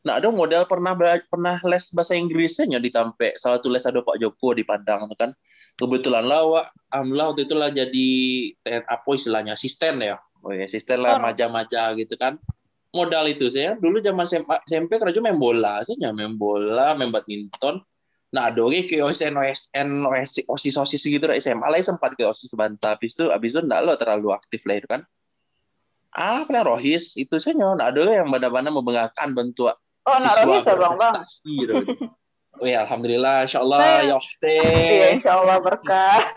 Nah 0.02 0.18
ada 0.18 0.34
modal 0.34 0.66
pernah 0.66 0.98
pernah 1.30 1.62
les 1.62 1.86
bahasa 1.94 2.18
Inggrisnya 2.18 2.82
di 2.82 2.90
Tampe 2.90 3.38
salah 3.38 3.62
satu 3.62 3.70
les 3.70 3.86
ada 3.86 4.02
Pak 4.02 4.18
Joko 4.18 4.58
di 4.58 4.66
Padang 4.66 5.06
kan. 5.14 5.30
Kebetulan 5.78 6.26
lah 6.26 6.66
alhamdulillah 6.90 7.28
waktu 7.34 7.44
itu 7.46 7.54
lah 7.54 7.70
jadi 7.70 8.10
apa 8.90 9.10
istilahnya 9.14 9.54
asisten 9.54 10.02
ya. 10.02 10.18
Oh 10.42 10.54
ya 10.54 10.66
asisten 10.66 11.06
lah 11.06 11.22
maja-maja 11.22 11.94
gitu 11.94 12.18
kan 12.18 12.42
modal 12.98 13.30
itu 13.30 13.46
saya 13.54 13.78
dulu 13.78 14.02
zaman 14.02 14.26
SMP 14.66 14.98
kerja 14.98 15.22
main 15.22 15.38
bola 15.38 15.86
saya 15.86 16.10
main 16.10 16.34
bola 16.34 16.98
main 16.98 17.14
badminton 17.14 17.86
Nah, 18.28 18.52
doi 18.52 18.84
ke 18.84 19.00
OSN, 19.00 19.40
OSN, 19.40 20.04
OSIS, 20.52 20.76
OSIS 20.76 21.00
gitu 21.08 21.32
lah 21.32 21.40
SMA 21.40 21.64
lah 21.64 21.80
sempat 21.80 22.12
ke 22.12 22.28
OSIS 22.28 22.52
bantah. 22.60 23.00
Habis 23.00 23.16
itu, 23.16 23.32
habis 23.32 23.56
itu 23.56 23.64
enggak 23.64 23.88
lo 23.88 23.96
terlalu 23.96 24.36
aktif 24.36 24.68
lah 24.68 24.76
itu 24.76 24.88
kan. 24.92 25.02
Ah, 26.12 26.44
pernah 26.44 26.76
Rohis 26.76 27.16
itu 27.16 27.40
saya 27.40 27.56
nyon. 27.56 27.80
Ada 27.80 28.04
yang 28.04 28.28
benar-benar 28.28 28.74
membanggakan 28.74 29.32
bentuk 29.32 29.72
oh, 29.72 30.18
siswa 30.20 30.44
Rohis 30.44 30.68
ya, 30.68 30.76
bang, 30.76 30.96
bang. 31.00 31.16
Gitu. 31.46 31.74
Ya, 32.64 32.86
alhamdulillah, 32.86 33.36
insya 33.46 33.60
Allah, 33.62 33.80
ya 34.06 34.18
Iya, 34.46 35.08
insya 35.18 35.32
Allah 35.38 35.58
berkah. 35.62 36.20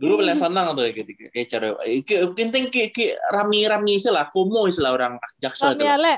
dulu 0.00 0.24
paling 0.24 0.38
senang 0.38 0.72
tuh 0.72 0.88
gitu, 0.96 1.12
kayak 1.28 1.46
cara, 1.52 1.76
mungkin 1.76 2.48
tinggi, 2.48 3.12
rami-rami 3.28 4.00
istilah, 4.00 4.32
FOMO 4.32 4.64
istilah 4.64 4.96
orang 4.96 5.20
jaksel 5.36 5.76
itu. 5.76 5.84
Rami 5.84 6.16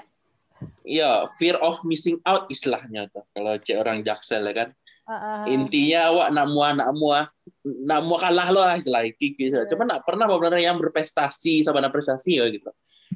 Iya, 0.83 1.31
fear 1.39 1.59
of 1.63 1.83
missing 1.87 2.19
out 2.27 2.47
istilahnya 2.51 3.07
tuh. 3.11 3.23
Kalau 3.35 3.55
cek 3.59 3.77
orang 3.79 4.03
jaksel 4.03 4.43
ya 4.47 4.55
kan. 4.55 4.69
Uh, 5.03 5.43
Intinya 5.51 6.15
awak 6.15 6.29
nak 6.31 6.47
mua 6.55 6.69
nak 6.79 6.91
mua 6.95 7.19
nak 7.67 8.01
mua 8.07 8.19
kalah 8.23 8.49
loh 8.55 8.67
istilah 8.71 9.03
kiki. 9.19 9.51
Uh, 9.51 9.67
Cuma 9.67 9.87
nak 9.87 10.07
pernah 10.07 10.31
benar 10.31 10.63
yang 10.63 10.79
berprestasi 10.79 11.67
sama 11.67 11.83
prestasi 11.91 12.39
ya 12.39 12.47
gitu. 12.51 12.71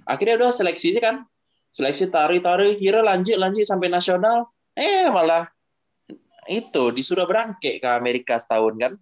Akhirnya 0.07 0.39
udah 0.39 0.51
seleksi 0.55 0.95
sih 0.95 1.03
kan. 1.03 1.27
Seleksi 1.77 2.09
tari-tari, 2.09 2.73
kira 2.81 3.05
lanjut 3.05 3.37
lanjut 3.37 3.69
sampai 3.69 3.93
nasional. 3.93 4.49
Eh 4.73 5.13
malah 5.13 5.45
itu 6.49 6.89
disuruh 6.89 7.29
berangkat 7.29 7.85
ke 7.85 7.89
Amerika 7.93 8.41
setahun 8.41 8.75
kan. 8.81 8.93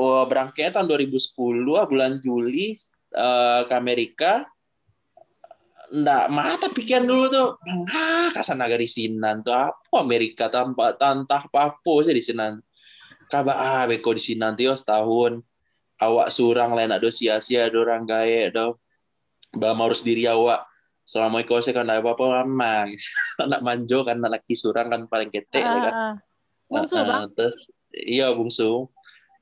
Oh, 0.00 0.24
berangkatnya 0.24 0.80
tahun 0.80 0.88
2010 1.04 1.36
bulan 1.68 2.16
Juli 2.24 2.72
uh, 3.12 3.68
ke 3.68 3.74
Amerika. 3.76 4.48
Ndak 5.92 6.32
mata 6.32 6.72
pikiran 6.72 7.04
dulu 7.04 7.24
tuh 7.28 7.48
ah 7.92 8.32
kasan 8.32 8.64
negara 8.64 8.82
sinan 8.88 9.44
tuh 9.44 9.52
apa 9.52 9.96
Amerika 10.00 10.48
tanpa 10.48 10.96
tantah 10.96 11.44
apa 11.44 11.92
sih 12.08 12.16
di 12.16 12.24
sinan. 12.24 12.56
Kaba 13.28 13.52
ah 13.52 13.84
beko 13.84 14.16
di 14.16 14.22
sinan 14.32 14.56
tuh 14.56 14.72
setahun. 14.72 15.44
Awak 16.00 16.32
surang 16.32 16.72
lain 16.72 16.88
ada 16.88 17.12
sia-sia 17.12 17.68
ada 17.68 17.76
orang 17.84 18.08
gaya 18.08 18.48
do. 18.48 18.80
Bah 19.54 19.76
harus 19.76 20.00
diri 20.00 20.24
awak 20.24 20.73
selama 21.04 21.44
itu 21.44 21.52
saya 21.60 21.76
kan 21.76 21.88
apa 21.92 22.16
apa 22.16 22.24
lama 22.24 22.88
anak 23.44 23.60
manjo 23.60 24.02
kan 24.08 24.16
anak 24.24 24.40
kisurang 24.48 24.88
kan 24.88 25.04
paling 25.06 25.28
ketek 25.28 25.64
uh, 25.64 25.72
kan. 25.80 25.92
Uh, 25.92 26.14
bungsu 26.68 26.96
uh, 26.96 27.04
bang. 27.04 27.22
terus 27.36 27.56
iya 27.92 28.26
bungsu. 28.32 28.88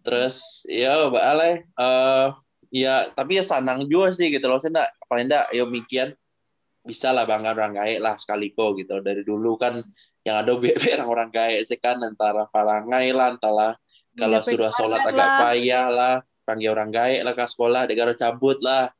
Terus 0.02 0.66
ya 0.66 1.06
mbak 1.06 1.22
Ale 1.22 1.50
uh, 1.78 2.34
ya 2.74 3.06
tapi 3.14 3.38
ya 3.38 3.44
sanang 3.46 3.86
juga 3.86 4.10
sih 4.10 4.34
gitu 4.34 4.50
loh. 4.50 4.58
Saya 4.58 4.74
enggak 4.74 4.90
paling 5.06 5.26
enggak 5.30 5.46
ya 5.54 5.64
mikian 5.64 6.08
bisa 6.82 7.14
lah 7.14 7.22
bangga 7.22 7.54
orang 7.54 7.78
gaek 7.78 8.02
lah 8.02 8.18
sekali 8.18 8.50
kok 8.50 8.74
gitu. 8.82 8.98
Dari 8.98 9.22
dulu 9.22 9.54
kan 9.54 9.78
yang 10.26 10.42
ada 10.42 10.52
BB 10.62 10.98
orang-orang 10.98 11.30
gaek 11.30 11.62
sih 11.62 11.78
kan 11.78 12.02
antara 12.02 12.50
parangai 12.50 13.14
lah 13.14 13.38
antara 13.38 13.78
kalau 14.12 14.42
ya, 14.42 14.44
suruh 14.44 14.72
sholat 14.74 15.00
agak 15.08 15.28
payah 15.40 15.88
lah 15.88 16.14
panggil 16.44 16.74
orang 16.74 16.92
gaek 16.92 17.22
lah 17.24 17.32
ke 17.32 17.44
sekolah 17.48 17.88
dia 17.88 18.12
cabut 18.12 18.58
lah 18.60 18.92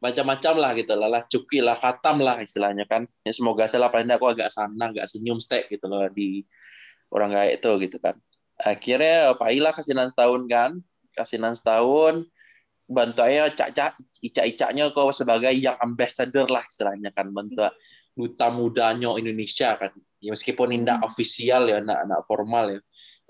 macam-macam 0.00 0.54
lah 0.56 0.70
gitu 0.72 0.92
lah 0.96 1.08
lah 1.12 1.22
cuki 1.28 1.60
lah 1.60 1.76
khatam 1.76 2.24
lah 2.24 2.40
istilahnya 2.40 2.88
kan. 2.88 3.04
Ya 3.22 3.32
semoga 3.36 3.68
saya 3.68 3.86
lah 3.86 3.92
paling 3.92 4.08
aku 4.08 4.32
agak 4.32 4.48
sana 4.48 4.88
agak 4.88 5.06
senyum 5.06 5.38
stek 5.38 5.68
gitu 5.68 5.86
loh 5.86 6.08
di 6.08 6.42
orang 7.12 7.36
gaek 7.36 7.60
itu 7.60 7.70
gitu 7.86 7.96
kan. 8.00 8.16
Akhirnya 8.60 9.36
pailah 9.36 9.72
kasinan 9.76 10.08
setahun 10.08 10.42
kan 10.48 10.80
kasinan 11.12 11.52
setahun 11.52 12.24
bantu 12.90 13.22
aja 13.22 13.46
cak-cak 13.54 13.94
ica-icaknya 14.18 14.90
kau 14.90 15.14
sebagai 15.14 15.54
yang 15.54 15.78
ambassador 15.78 16.50
lah 16.50 16.66
istilahnya 16.66 17.14
kan 17.14 17.30
bantu 17.30 17.70
duta 18.16 18.48
mudanya 18.50 19.14
Indonesia 19.20 19.76
kan. 19.76 19.92
Ya 20.20 20.32
meskipun 20.32 20.74
tidak 20.74 21.00
hmm. 21.00 21.08
ofisial 21.08 21.62
ya 21.68 21.80
anak 21.80 21.98
anak 22.08 22.20
formal 22.28 22.64
ya 22.76 22.80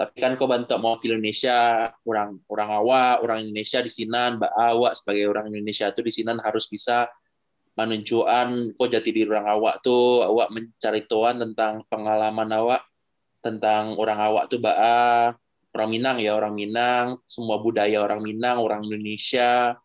tapi 0.00 0.16
kan 0.16 0.33
kau 0.33 0.49
bantu 0.49 0.80
mau 0.80 0.97
Indonesia 0.97 1.92
orang 2.09 2.40
orang 2.49 2.71
awak 2.73 3.21
orang 3.21 3.45
Indonesia 3.45 3.85
di 3.85 3.92
sini 3.92 4.40
mbak 4.40 4.49
awak 4.49 4.97
sebagai 4.97 5.28
orang 5.28 5.52
Indonesia 5.52 5.92
tuh 5.92 6.09
di 6.09 6.09
sini 6.09 6.33
harus 6.40 6.64
bisa 6.73 7.04
menunjukkan 7.76 8.76
kok 8.80 8.88
jati 8.88 9.11
diri 9.12 9.28
orang 9.28 9.49
awak 9.49 9.85
tuh. 9.85 10.25
Awak 10.25 10.49
mencari 10.57 11.04
tuan 11.04 11.37
tentang 11.37 11.85
pengalaman 11.92 12.49
awak 12.49 12.80
tentang 13.45 13.97
orang 14.00 14.19
awak 14.21 14.49
tuh 14.49 14.57
mbak 14.61 14.78
orang 15.76 15.88
Minang 15.92 16.16
ya 16.25 16.33
orang 16.33 16.54
Minang. 16.57 17.21
Semua 17.28 17.61
budaya 17.61 18.00
orang 18.00 18.25
Minang 18.25 18.57
orang 18.64 18.80
Indonesia. 18.88 19.76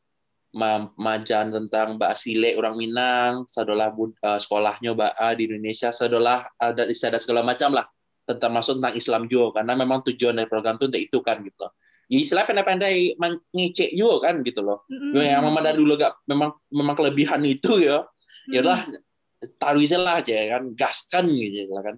Majan 0.95 1.51
tentang 1.51 1.99
Mbak 1.99 2.15
Sile 2.15 2.55
orang 2.55 2.79
Minang. 2.79 3.43
Sadolah 3.43 3.91
uh, 3.91 4.39
sekolahnya 4.39 4.95
Mbak 4.95 5.13
di 5.35 5.43
Indonesia. 5.51 5.91
Sadolah 5.91 6.47
ada 6.55 6.87
istiadat 6.87 7.19
segala 7.19 7.43
macam 7.43 7.75
lah 7.75 7.83
tentang 8.25 8.51
masuk 8.57 8.81
tentang 8.81 8.95
Islam 8.97 9.21
juga 9.29 9.61
karena 9.61 9.73
memang 9.77 10.01
tujuan 10.09 10.33
dari 10.33 10.49
program 10.49 10.81
itu 10.81 10.89
itu 10.97 11.17
kan 11.21 11.45
gitu 11.45 11.57
loh. 11.61 11.71
Ya 12.05 12.17
istilah 12.21 12.45
pendek-pendek 12.45 13.17
ngecek 13.53 13.89
juga 13.93 14.29
kan 14.29 14.45
gitu 14.45 14.61
loh. 14.61 14.85
Mm-hmm. 14.89 15.25
yang 15.25 15.41
memang 15.45 15.61
dari 15.65 15.77
dulu 15.77 15.93
gak 15.97 16.13
memang 16.29 16.53
memang 16.73 16.95
kelebihan 16.97 17.41
itu 17.45 17.81
ya. 17.81 18.05
Ya 18.49 18.61
lah 18.61 18.81
taruh 19.57 19.81
lah 19.81 20.21
aja 20.21 20.57
kan 20.57 20.73
gaskan 20.73 21.29
gitu 21.29 21.69
kan. 21.69 21.97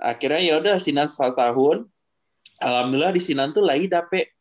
Akhirnya 0.00 0.40
ya 0.40 0.54
udah 0.60 0.76
sinan 0.80 1.08
satu 1.12 1.36
tahun 1.36 1.88
alhamdulillah 2.60 3.12
di 3.12 3.20
sini 3.20 3.44
tuh 3.52 3.64
lagi 3.64 3.88
dapet 3.88 4.32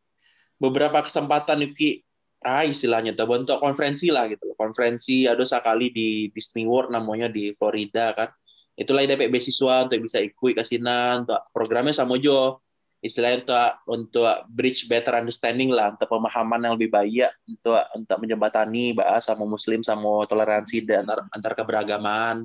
beberapa 0.60 1.04
kesempatan 1.04 1.64
Yuki. 1.68 2.04
Ah 2.40 2.64
istilahnya 2.64 3.12
tuh 3.20 3.28
bentuk 3.28 3.60
konferensi 3.60 4.08
lah 4.08 4.24
gitu 4.32 4.56
konferensi 4.56 5.28
ada 5.28 5.44
sekali 5.44 5.92
di 5.92 6.32
Disney 6.32 6.64
World 6.64 6.88
namanya 6.88 7.28
di 7.28 7.52
Florida 7.52 8.16
kan 8.16 8.32
itulah 8.80 9.04
dapet 9.04 9.28
beasiswa 9.28 9.84
untuk 9.84 10.00
bisa 10.00 10.24
ikut 10.24 10.56
ke 10.56 10.64
sini 10.64 11.20
untuk 11.20 11.44
programnya 11.52 11.92
sama 11.92 12.16
Jo 12.16 12.64
istilahnya 13.00 13.44
untuk 13.44 13.72
untuk 13.88 14.34
bridge 14.52 14.92
better 14.92 15.16
understanding 15.16 15.72
lah 15.72 15.96
untuk 15.96 16.08
pemahaman 16.12 16.68
yang 16.68 16.74
lebih 16.76 16.92
baik 16.92 17.32
untuk 17.48 17.80
untuk 17.96 18.18
menjembatani 18.20 18.92
bahasa 18.92 19.36
sama 19.36 19.48
muslim 19.48 19.84
sama 19.84 20.28
toleransi 20.28 20.84
dan 20.84 21.08
antar, 21.08 21.20
antar 21.32 21.54
keberagaman. 21.56 22.44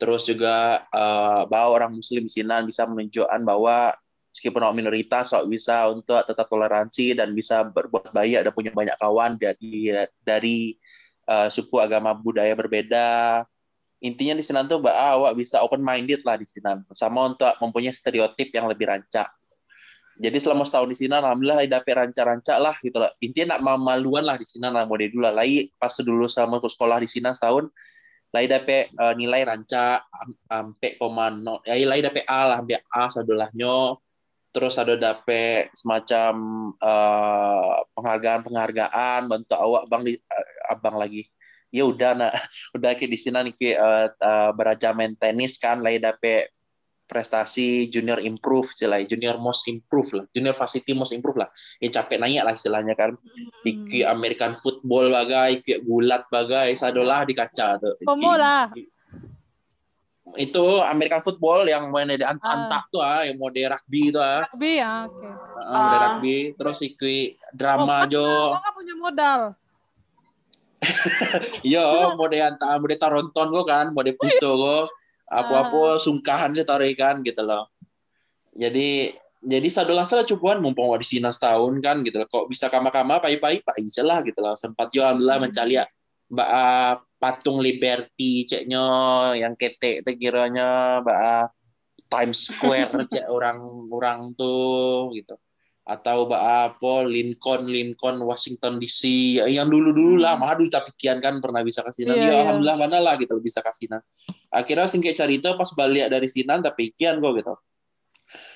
Terus 0.00 0.24
juga 0.26 0.86
uh, 0.90 1.44
bahwa 1.46 1.68
orang 1.76 1.92
muslim 1.92 2.24
di 2.26 2.32
sini 2.32 2.50
bisa 2.66 2.88
menunjukkan 2.88 3.40
bahwa 3.46 3.94
meskipun 4.32 4.60
orang 4.64 4.78
minoritas 4.78 5.30
sok 5.30 5.46
bisa 5.46 5.86
untuk 5.92 6.18
tetap 6.24 6.46
toleransi 6.50 7.14
dan 7.14 7.30
bisa 7.36 7.62
berbuat 7.66 8.10
baik 8.10 8.42
dan 8.42 8.52
punya 8.54 8.72
banyak 8.74 8.96
kawan 8.96 9.36
dari 9.38 9.92
dari 10.24 10.74
uh, 11.30 11.46
suku 11.52 11.78
agama 11.78 12.16
budaya 12.16 12.56
berbeda 12.56 13.44
intinya 14.00 14.34
di 14.40 14.44
sini 14.44 14.64
tuh 14.64 14.80
awak 14.88 15.36
bisa 15.36 15.60
open 15.60 15.84
minded 15.84 16.24
lah 16.24 16.40
di 16.40 16.48
sini 16.48 16.84
sama 16.96 17.32
untuk 17.32 17.52
mempunyai 17.60 17.92
stereotip 17.92 18.48
yang 18.52 18.66
lebih 18.66 18.88
rancak. 18.88 19.28
Jadi 20.20 20.36
selama 20.36 20.68
setahun 20.68 20.92
di 20.92 20.96
sini 21.00 21.16
alhamdulillah 21.16 21.64
dapet 21.64 21.96
ranca-ranca 21.96 22.60
lah 22.60 22.76
gitu 22.84 23.00
lah. 23.00 23.08
Intinya 23.24 23.56
nak 23.56 23.60
memaluan 23.64 24.20
lah 24.20 24.36
di 24.36 24.44
sini 24.44 24.68
lah 24.68 24.84
mode 24.84 25.08
dulu 25.08 25.24
lah. 25.24 25.32
Lagi 25.32 25.72
pas 25.80 25.92
dulu 25.96 26.28
sama 26.28 26.60
sekolah 26.60 27.00
di 27.00 27.08
sini 27.08 27.32
setahun 27.32 27.72
lagi 28.30 28.46
dapet 28.46 28.94
uh, 28.94 29.10
nilai 29.16 29.42
ranca 29.42 30.06
sampai 30.46 30.94
koma 31.02 31.34
nol 31.34 31.58
ya 31.66 31.74
lagi 31.82 32.06
dapet 32.06 32.22
A 32.30 32.52
lah 32.52 32.56
sampai 32.60 32.78
A 32.92 33.02
sadolahnya. 33.08 33.96
Terus 34.50 34.74
ada 34.82 34.94
dapet 34.98 35.70
semacam 35.78 36.34
uh, 36.82 37.86
penghargaan-penghargaan 37.94 39.30
bantu 39.30 39.54
awak 39.56 39.86
bang 39.88 40.02
di 40.04 40.12
uh, 40.18 40.74
abang 40.74 40.98
lagi 40.98 41.24
ya 41.70 41.86
udah 41.86 42.10
nak 42.18 42.32
udah 42.76 42.90
kayak 42.98 43.10
di 43.10 43.18
sini 43.18 43.50
nih 43.50 43.74
uh, 43.78 44.06
uh, 44.10 44.50
beraja 44.54 44.90
main 44.94 45.14
tenis 45.14 45.56
kan 45.56 45.80
lagi 45.80 46.02
dapet 46.02 46.50
prestasi 47.10 47.90
junior 47.90 48.22
improve 48.22 48.70
istilahnya 48.70 49.10
junior 49.10 49.34
most 49.42 49.66
improve 49.66 50.22
lah 50.22 50.24
junior 50.30 50.54
varsity 50.54 50.94
most 50.94 51.10
improve 51.10 51.42
lah 51.42 51.50
yang 51.82 51.90
capek 51.90 52.22
naik 52.22 52.46
lah 52.46 52.54
istilahnya 52.54 52.94
kan 52.94 53.18
hmm. 53.18 54.06
American 54.06 54.54
football 54.54 55.10
bagai 55.10 55.58
iki 55.58 55.82
bulat 55.82 56.22
bagai 56.30 56.70
sadolah 56.78 57.26
di 57.26 57.34
kaca 57.34 57.82
tuh 57.82 57.98
Komo 58.06 58.38
lah 58.38 58.70
itu 60.38 60.64
American 60.86 61.18
football 61.26 61.66
yang 61.66 61.90
main 61.90 62.14
di 62.14 62.22
ant 62.22 62.38
uh. 62.38 62.54
antak 62.54 62.86
tuh 62.94 63.02
ah 63.02 63.26
yang 63.26 63.34
mode 63.34 63.58
rugby 63.58 64.14
tuh 64.14 64.22
ah 64.22 64.46
rugby 64.46 64.78
ya 64.78 65.10
oke 65.10 65.18
okay. 65.18 65.32
uh, 65.66 65.74
mode 65.74 65.90
uh. 65.90 66.00
rugby 66.06 66.36
terus 66.54 66.78
iki 66.86 67.34
drama 67.50 68.06
oh, 68.06 68.10
jo 68.10 68.26
nggak 68.54 68.74
punya 68.78 68.94
modal 68.94 69.40
Yo, 71.74 72.16
mode 72.16 72.38
antak 72.40 72.68
mode 72.80 72.96
taronton 72.96 73.48
kok 73.52 73.66
kan, 73.68 73.86
mode 73.92 74.12
puso 74.16 74.56
kok. 74.56 74.86
Apa-apa 75.30 75.94
uh. 75.94 76.00
sungkahan 76.00 76.50
sih 76.56 76.66
tarikan 76.66 77.22
gitu 77.22 77.46
loh. 77.46 77.70
Jadi 78.50 79.14
jadi 79.40 79.68
sadolah 79.72 80.04
salah 80.04 80.26
cukupan 80.28 80.60
mumpung 80.60 80.92
di 81.00 81.06
sini 81.06 81.30
setahun 81.30 81.78
kan 81.80 82.02
gitu 82.02 82.20
loh. 82.20 82.28
Kok 82.28 82.50
bisa 82.50 82.66
kama-kama 82.66 83.22
pai-pai 83.22 83.62
pak 83.62 83.78
lah 84.02 84.20
gitu 84.26 84.40
loh. 84.42 84.58
Sempat 84.58 84.90
yo 84.92 85.06
alhamdulillah 85.06 85.38
hmm. 85.38 85.46
mencari 85.46 85.74
ya 85.78 85.84
mbak 86.30 86.46
uh, 86.48 86.94
patung 87.18 87.58
Liberty 87.58 88.46
ceknya 88.46 88.84
yang 89.34 89.58
ketek 89.58 90.06
tekiranya 90.06 91.02
mbak 91.02 91.18
uh, 91.18 91.46
Times 92.06 92.50
Square 92.50 93.06
cek 93.10 93.26
orang-orang 93.26 94.34
tuh 94.38 95.10
gitu 95.14 95.34
atau 95.80 96.28
apa 96.28 97.08
Lincoln 97.08 97.66
Lincoln 97.66 98.20
Washington 98.22 98.78
DC 98.78 99.02
yang 99.48 99.72
dulu 99.72 99.90
dulu 99.90 100.16
lah 100.20 100.36
hmm. 100.36 100.44
madu 100.44 100.64
tapi 100.68 100.92
kian 100.94 101.18
kan 101.18 101.40
pernah 101.40 101.64
bisa 101.64 101.80
kasih 101.80 102.06
yeah, 102.06 102.16
ya 102.16 102.24
yeah. 102.30 102.38
alhamdulillah 102.46 102.76
mana 102.78 102.98
lah 103.00 103.14
gitu 103.16 103.40
bisa 103.40 103.64
kasih 103.64 103.88
akhirnya 104.52 104.86
singkat 104.86 105.16
cerita 105.16 105.56
pas 105.56 105.70
balik 105.74 106.12
dari 106.12 106.28
sinan 106.28 106.60
tapi 106.60 106.92
kian 106.92 107.18
kok 107.18 107.32
gitu 107.40 107.54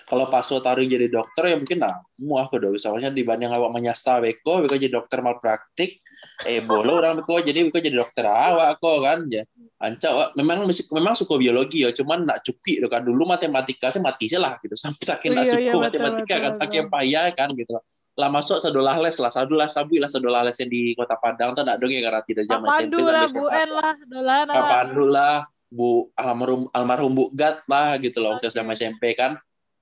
kalau 0.04 0.28
pas 0.28 0.44
taruh 0.44 0.84
jadi 0.84 1.08
dokter 1.08 1.48
ya 1.48 1.56
mungkin 1.56 1.80
nah 1.80 2.04
mau 2.28 2.36
aku 2.44 2.60
dong 2.60 2.76
soalnya 2.76 3.08
dibanding 3.08 3.48
awak 3.48 3.72
menyasta 3.72 4.20
beko 4.20 4.60
beko 4.60 4.76
jadi 4.76 4.92
dokter 4.92 5.24
malpraktik. 5.24 6.04
Eh 6.44 6.60
bolo 6.60 7.00
orang 7.00 7.24
beko 7.24 7.40
jadi 7.40 7.64
beko 7.64 7.80
jadi 7.80 7.96
dokter 7.96 8.28
awak 8.28 8.80
kok 8.84 9.00
kan? 9.00 9.24
Ya 9.32 9.48
anca 9.80 10.32
memang 10.36 10.68
memang 10.68 11.14
suka 11.16 11.40
biologi 11.40 11.88
ya. 11.88 11.90
Cuman 11.96 12.28
nak 12.28 12.44
cuki 12.44 12.84
loh 12.84 12.92
kan? 12.92 13.00
Dulu 13.04 13.24
matematika 13.24 13.88
sih 13.88 14.04
mati 14.04 14.28
sih 14.28 14.36
lah 14.36 14.60
gitu. 14.60 14.76
Sampai 14.82 15.04
saking 15.04 15.32
nak 15.32 15.48
suka 15.48 15.60
iya, 15.60 15.72
iya, 15.72 15.80
matematika 15.80 16.34
betul, 16.36 16.44
kan 16.44 16.52
saking 16.60 16.84
payah 16.92 17.26
kan? 17.32 17.48
Gitu. 17.56 17.72
Lah 18.14 18.28
masuk 18.28 18.60
sedolah 18.60 19.00
les 19.00 19.16
lah 19.16 19.32
sadulah 19.32 19.68
sabu 19.72 19.96
lah 19.96 20.08
sedolah 20.12 20.44
les 20.44 20.56
yang 20.60 20.68
di 20.68 20.92
kota 20.92 21.16
Padang. 21.16 21.56
Tuh 21.56 21.64
nak 21.64 21.80
dong 21.80 21.88
ya 21.88 22.04
karena 22.04 22.20
tidak 22.28 22.44
zaman 22.44 22.68
SMP 22.76 23.00
Bu 23.32 23.44
En 23.48 23.70
lah 23.72 23.94
dolah 24.04 24.38
Papandu 24.44 25.04
lah 25.08 25.36
Bu 25.72 26.12
almarhum 26.14 26.68
almarhum 26.70 27.12
Bu 27.16 27.24
Gat 27.32 27.64
lah 27.66 27.96
gitu 27.98 28.20
loh 28.20 28.36
waktu 28.36 28.52
sama 28.52 28.76
SMP 28.78 29.16
kan 29.16 29.34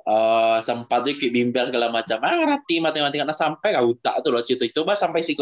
uh, 0.06 0.58
sempat 0.58 1.06
kayak 1.06 1.32
bimbel 1.32 1.64
segala 1.70 1.88
macam. 1.90 2.18
Ah 2.22 2.34
ngerti 2.34 2.82
matematika 2.82 3.24
nah 3.26 3.36
sampai 3.36 3.74
kau 3.74 3.94
tak 3.98 4.22
tuh 4.22 4.30
loh 4.34 4.42
itu 4.42 4.58
itu 4.58 4.80
bah 4.82 4.98
sampai 4.98 5.22
sih 5.22 5.38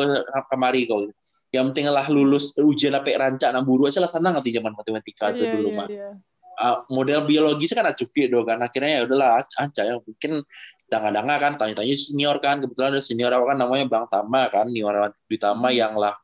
kemari 0.48 0.84
kau 0.88 1.08
yang 1.50 1.74
penting 1.74 1.90
lah 1.90 2.06
lulus 2.06 2.54
ujian 2.62 2.94
apa 2.94 3.10
rancak 3.18 3.50
enam 3.50 3.66
buru 3.66 3.90
aja 3.90 3.98
lah. 3.98 4.10
Senang 4.10 4.38
nanti 4.38 4.54
zaman 4.54 4.70
matematika 4.70 5.34
itu 5.34 5.42
yeah, 5.42 5.52
dulu 5.58 5.68
yeah, 5.70 5.78
mah 5.78 5.88
yeah. 5.90 6.14
Uh, 6.60 6.84
model 6.92 7.24
biologis 7.24 7.72
kan 7.72 7.88
cukup 7.96 8.28
dong 8.30 8.44
kan. 8.46 8.58
Akhirnya 8.60 9.00
ya 9.00 9.02
udahlah 9.08 9.42
aja 9.42 9.82
ya. 9.82 9.94
Mungkin 9.98 10.44
danga-danga 10.92 11.34
kan 11.40 11.52
tanya-tanya 11.56 11.96
senior 11.96 12.36
kan. 12.38 12.60
Kebetulan 12.60 12.94
ada 12.94 13.02
senior 13.02 13.32
apa 13.32 13.44
kan 13.54 13.58
namanya 13.58 13.84
Bang 13.88 14.06
Tama 14.12 14.46
kan 14.52 14.68
senior 14.68 15.10
di 15.26 15.36
Tama 15.40 15.72
hmm. 15.72 15.78
yang 15.80 15.94
lah 15.96 16.14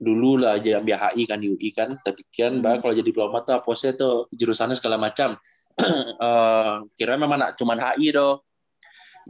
dulu 0.00 0.40
lah 0.40 0.56
jadi 0.56 0.80
ambil 0.80 0.96
HI 0.96 1.22
kan 1.28 1.38
di 1.42 1.48
UI 1.52 1.70
kan. 1.74 1.90
Tapi 2.00 2.22
kian 2.32 2.62
hmm. 2.62 2.80
kalau 2.80 2.94
jadi 2.94 3.04
diplomat 3.10 3.42
tuh 3.44 3.54
apa 3.60 3.68
tuh 3.92 4.14
jurusannya 4.32 4.78
segala 4.78 4.96
macam 4.96 5.36
uh, 5.78 6.82
kira 6.98 7.14
memang 7.14 7.38
nak 7.38 7.50
cuman 7.54 7.78
HI 7.78 8.10
do 8.14 8.42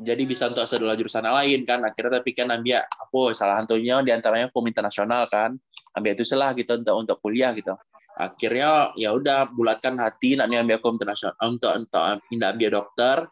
jadi 0.01 0.23
bisa 0.25 0.49
untuk 0.49 0.65
sedolah 0.65 0.97
jurusan 0.97 1.27
lain 1.27 1.67
kan. 1.67 1.83
Akhirnya 1.85 2.23
tapi 2.23 2.31
kan 2.33 2.49
ambil 2.49 2.81
apa 2.81 3.21
salah 3.37 3.61
satunya 3.61 4.01
di 4.01 4.11
antaranya 4.15 4.49
hukum 4.49 4.65
internasional 4.71 5.27
kan. 5.29 5.59
Ambil 5.93 6.15
itu 6.15 6.25
salah 6.25 6.55
gitu 6.55 6.79
untuk 6.79 6.97
untuk 6.97 7.17
kuliah 7.21 7.51
gitu. 7.53 7.75
Akhirnya 8.17 8.95
ya 8.95 9.13
udah 9.13 9.51
bulatkan 9.51 9.99
hati 9.99 10.39
nak 10.39 10.49
ambil 10.49 10.79
hukum 10.79 10.97
internasional 10.97 11.37
untuk 11.43 11.73
untuk 11.75 12.03
pindah 12.31 12.49
ambil 12.55 12.69
dokter 12.81 13.29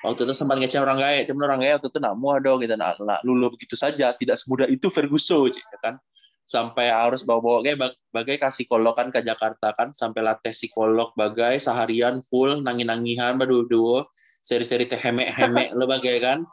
waktu 0.00 0.24
itu 0.24 0.32
sempat 0.32 0.56
ngecek 0.56 0.80
orang 0.80 0.98
gaya 1.02 1.20
cuma 1.28 1.44
orang 1.50 1.60
gaya 1.60 1.76
waktu 1.76 1.88
itu 1.92 2.00
nak 2.00 2.14
mau 2.16 2.38
do 2.40 2.56
gitu 2.64 2.74
nak, 2.80 2.96
nak 3.02 3.20
lulu 3.26 3.52
begitu 3.52 3.74
saja. 3.76 4.14
Tidak 4.14 4.36
semudah 4.38 4.70
itu 4.70 4.88
Ferguson 4.88 5.52
ya 5.52 5.78
kan 5.82 5.98
sampai 6.46 6.88
harus 6.88 7.26
bawa-bawa. 7.26 7.66
Kayak 7.66 7.98
bagai 8.14 8.36
kasih 8.38 8.64
psikolog 8.64 8.94
kan 8.94 9.10
ke 9.10 9.20
Jakarta 9.20 9.74
kan 9.74 9.90
sampai 9.90 10.22
latih 10.22 10.54
psikolog 10.54 11.10
bagai 11.18 11.58
seharian 11.58 12.22
full 12.22 12.62
nangin-nangihan 12.62 13.34
berdua 13.36 14.06
seri-seri 14.40 14.86
teh 14.86 14.96
hemek-hemek 14.96 15.74
lo 15.74 15.84
bagai 15.94 16.22
kan. 16.22 16.46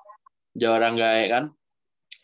Jauh 0.57 0.75
orang 0.75 0.97
gaya 0.97 1.25
kan. 1.29 1.43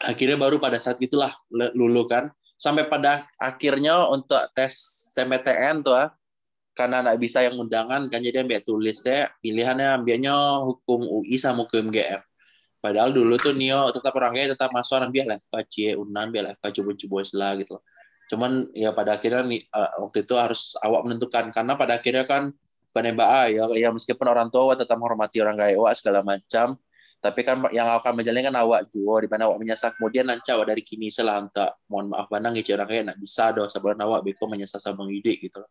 Akhirnya 0.04 0.38
baru 0.42 0.58
pada 0.58 0.82
saat 0.82 0.98
itulah 1.00 1.32
lulu 1.54 2.10
kan. 2.10 2.34
Sampai 2.60 2.90
pada 2.92 3.24
akhirnya 3.40 4.10
untuk 4.12 4.42
tes 4.52 4.76
SMPTN 5.16 5.80
tuh 5.80 5.96
ah, 5.96 6.12
karena 6.80 7.04
nggak 7.04 7.20
bisa 7.20 7.44
yang 7.44 7.60
undangan 7.60 8.08
kan 8.08 8.24
jadi 8.24 8.48
ambil 8.48 8.64
tulis 8.64 9.04
deh 9.04 9.28
pilihannya 9.44 10.00
ambilnya 10.00 10.64
hukum 10.64 11.04
UI 11.04 11.36
sama 11.36 11.68
hukum 11.68 11.92
GM 11.92 12.24
Padahal 12.80 13.12
dulu 13.12 13.36
tuh 13.36 13.52
Nio 13.52 13.92
tetap 13.92 14.16
orangnya 14.16 14.56
tetap 14.56 14.72
masuk 14.72 15.04
orang 15.04 15.12
biar 15.12 15.28
FK 15.36 16.00
Unan 16.00 16.32
biar 16.32 16.56
FK 16.56 16.80
coba-coba 16.80 17.20
lah 17.36 17.52
gitu 17.60 17.72
loh. 17.76 17.84
Cuman 18.32 18.72
ya 18.72 18.96
pada 18.96 19.20
akhirnya 19.20 19.44
uh, 19.76 20.08
waktu 20.08 20.24
itu 20.24 20.34
harus 20.40 20.80
awak 20.80 21.04
menentukan 21.04 21.52
karena 21.52 21.74
pada 21.76 22.00
akhirnya 22.00 22.24
kan 22.24 22.56
bukan 22.90 23.14
mbak 23.14 23.30
ya, 23.54 23.64
ya 23.76 23.90
meskipun 23.94 24.28
orang 24.32 24.50
tua 24.50 24.74
tetap 24.74 24.98
menghormati 24.98 25.44
orang 25.44 25.58
gaya 25.60 25.78
segala 25.94 26.26
macam 26.26 26.80
tapi 27.20 27.44
kan 27.44 27.60
yang 27.76 27.92
akan 28.00 28.16
menjalani 28.16 28.48
kan 28.48 28.56
awak 28.56 28.88
juga 28.90 29.28
di 29.28 29.30
mana 29.30 29.52
awak 29.52 29.60
menyesal 29.60 29.92
kemudian 29.92 30.26
nanti 30.26 30.56
awak 30.56 30.72
dari 30.72 30.82
kini 30.88 31.12
selah 31.12 31.44
untuk 31.44 31.84
mohon 31.92 32.16
maaf 32.16 32.32
banang 32.32 32.56
ya 32.56 32.64
orang 32.80 32.88
kayak 32.88 33.06
nak 33.12 33.18
bisa 33.20 33.52
doh 33.52 33.68
sebelum 33.68 34.00
awak 34.00 34.24
beko 34.24 34.48
menyesal 34.48 34.80
sama 34.80 35.04
ide 35.12 35.36
gitu 35.36 35.60
loh. 35.60 35.70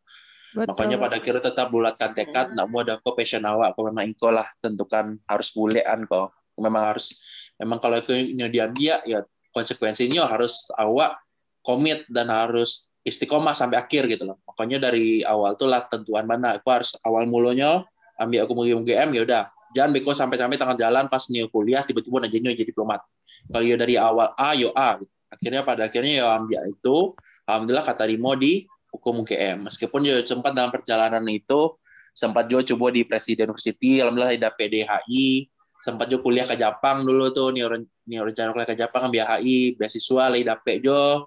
Betul. 0.49 0.69
Makanya 0.73 0.97
pada 0.97 1.15
akhirnya 1.21 1.43
tetap 1.45 1.67
bulatkan 1.69 2.17
tekad, 2.17 2.57
nak 2.57 2.73
mau 2.73 2.81
ada 2.81 2.97
kok 2.97 3.13
passion 3.13 3.45
awak, 3.45 3.77
kok 3.77 3.85
memang 3.85 4.09
iko 4.09 4.33
lah 4.33 4.49
tentukan 4.65 5.21
harus 5.29 5.49
bulean 5.53 6.09
kok 6.09 6.38
memang 6.59 6.95
harus 6.95 7.15
memang 7.59 7.79
kalau 7.83 7.99
itu 7.99 8.13
dia 8.51 8.67
dia 8.71 8.95
ya 9.07 9.23
konsekuensinya 9.55 10.29
harus 10.29 10.71
awak 10.77 11.19
komit 11.65 12.07
dan 12.09 12.31
harus 12.31 12.97
istiqomah 13.03 13.57
sampai 13.57 13.81
akhir 13.81 14.07
gitu 14.09 14.29
loh. 14.29 14.39
Makanya 14.47 14.91
dari 14.91 15.25
awal 15.25 15.57
tuh 15.57 15.69
lah 15.69 15.85
tentuan 15.89 16.25
mana. 16.29 16.61
Aku 16.61 16.69
harus 16.69 16.95
awal 17.03 17.25
mulanya 17.25 17.83
ambil 18.21 18.45
aku 18.45 18.53
mau 18.55 18.67
UGM 18.67 19.15
ya 19.17 19.23
udah. 19.25 19.43
Jangan 19.77 19.91
beko 19.93 20.17
sampai-sampai 20.17 20.57
tengah 20.57 20.77
jalan 20.81 21.05
pas 21.13 21.29
nih 21.29 21.45
kuliah 21.53 21.85
tiba-tiba 21.85 22.25
aja 22.25 22.39
jadi 22.41 22.65
diplomat. 22.65 23.05
Kalau 23.53 23.65
dari 23.65 23.95
awal 24.01 24.33
A 24.37 24.57
yo 24.57 24.73
A. 24.73 24.97
Akhirnya 25.29 25.61
pada 25.61 25.93
akhirnya 25.93 26.25
ya 26.25 26.27
ambil 26.41 26.65
itu 26.73 27.13
alhamdulillah 27.45 27.85
kata 27.85 28.09
Rimo 28.09 28.33
di 28.33 28.65
hukum 28.89 29.25
UGM 29.25 29.69
meskipun 29.69 30.01
ya 30.05 30.17
sempat 30.25 30.57
dalam 30.57 30.73
perjalanan 30.73 31.21
itu 31.29 31.77
sempat 32.17 32.49
juga 32.49 32.65
coba 32.75 32.97
di 32.97 33.05
Presiden 33.05 33.53
University 33.53 34.01
alhamdulillah 34.01 34.35
ada 34.35 34.51
PDHI 34.57 35.53
sempat 35.79 36.11
juga 36.11 36.27
kuliah 36.27 36.47
ke 36.47 36.59
Jepang 36.59 37.07
dulu 37.07 37.31
tuh 37.31 37.55
nih 37.55 37.63
orang 37.63 37.83
nih 38.07 38.19
rencana 38.23 38.51
kuliah 38.51 38.69
ke 38.69 38.77
Jepang 38.79 39.03
ambil 39.09 39.25
HI 39.25 39.79
beasiswa 39.79 40.25
lagi 40.31 40.45
dapet 40.47 40.77
jo 40.83 41.27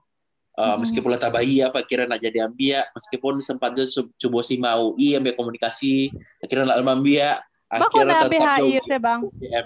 Uh, 0.51 0.75
Mhm. 0.75 0.83
meskipun 0.83 1.15
letak 1.15 1.31
bayi 1.31 1.63
apa 1.63 1.79
kira 1.87 2.03
nak 2.03 2.19
jadi 2.19 2.43
ambia 2.43 2.83
meskipun 2.91 3.39
sempat 3.39 3.71
jo 3.71 3.87
coba 4.19 4.43
si 4.43 4.59
mau 4.59 4.91
i 4.99 5.15
ambil 5.15 5.31
komunikasi 5.39 6.11
akhirnya 6.43 6.75
nak 6.75 6.83
ambia 6.83 7.39
akhirnya 7.71 8.27
tetap 8.27 8.35
BHI 8.35 8.67
jo 8.75 8.83
sih 8.83 8.99
bang? 8.99 9.19
UGM. 9.23 9.65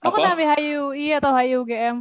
Apa 0.00 0.16
na 0.16 0.32
BHI 0.32 1.06
atau 1.20 1.30
HIUGM? 1.36 1.96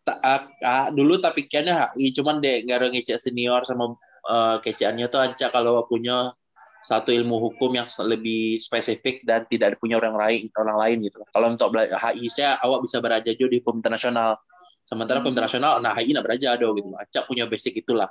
Ta- 0.00 0.20
ah, 0.24 0.40
ah, 0.64 0.86
dulu 0.88 1.20
tak 1.20 1.36
pikirnya 1.36 1.92
HI 1.92 2.08
cuman 2.16 2.40
deh 2.40 2.64
nggak 2.64 2.78
ada 2.80 2.88
ngecek 2.88 3.20
senior 3.20 3.68
sama 3.68 4.00
uh, 4.24 4.56
keceannya 4.64 5.06
tuh 5.12 5.20
anca 5.20 5.52
kalau 5.52 5.84
punya 5.84 6.32
satu 6.80 7.12
ilmu 7.12 7.36
hukum 7.36 7.76
yang 7.76 7.84
lebih 8.08 8.56
spesifik 8.56 9.20
dan 9.28 9.44
tidak 9.44 9.76
punya 9.76 10.00
orang 10.00 10.16
lain 10.16 10.48
orang 10.56 10.78
lain 10.80 10.96
gitu. 11.04 11.20
Kalau 11.28 11.52
untuk 11.52 11.68
HI 11.76 12.26
saya 12.32 12.56
awak 12.64 12.80
bisa 12.84 13.04
beraja 13.04 13.30
di 13.30 13.56
hukum 13.60 13.78
internasional. 13.78 14.40
Sementara 14.80 15.20
hukum 15.20 15.30
Hmm. 15.30 15.36
internasional 15.36 15.72
nah 15.84 15.92
HI 15.92 16.16
nak 16.16 16.24
beraja 16.24 16.56
do 16.56 16.72
gitu. 16.72 16.88
Acak 16.96 17.28
punya 17.28 17.44
basic 17.44 17.84
itulah. 17.84 18.08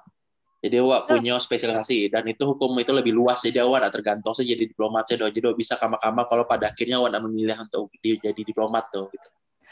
Jadi 0.59 0.75
awak 0.75 1.07
punya 1.07 1.39
spesialisasi 1.39 2.11
dan 2.11 2.27
itu 2.27 2.43
hukum 2.43 2.75
itu 2.77 2.91
lebih 2.91 3.15
luas 3.15 3.39
jadi 3.41 3.63
awak 3.63 3.89
nak 3.89 3.91
tergantung 3.95 4.35
saja 4.35 4.53
jadi 4.53 4.69
diplomat 4.69 5.07
saya 5.09 5.23
do. 5.23 5.31
Jadi 5.33 5.45
awak 5.49 5.57
bisa 5.57 5.73
kama-kama 5.79 6.27
kalau 6.29 6.45
pada 6.45 6.69
akhirnya 6.69 7.01
awak 7.01 7.15
nak 7.15 7.23
memilih 7.25 7.57
untuk 7.57 7.89
di- 8.03 8.19
jadi 8.21 8.41
diplomat 8.43 8.91
tuh 8.93 9.09
gitu. 9.09 9.27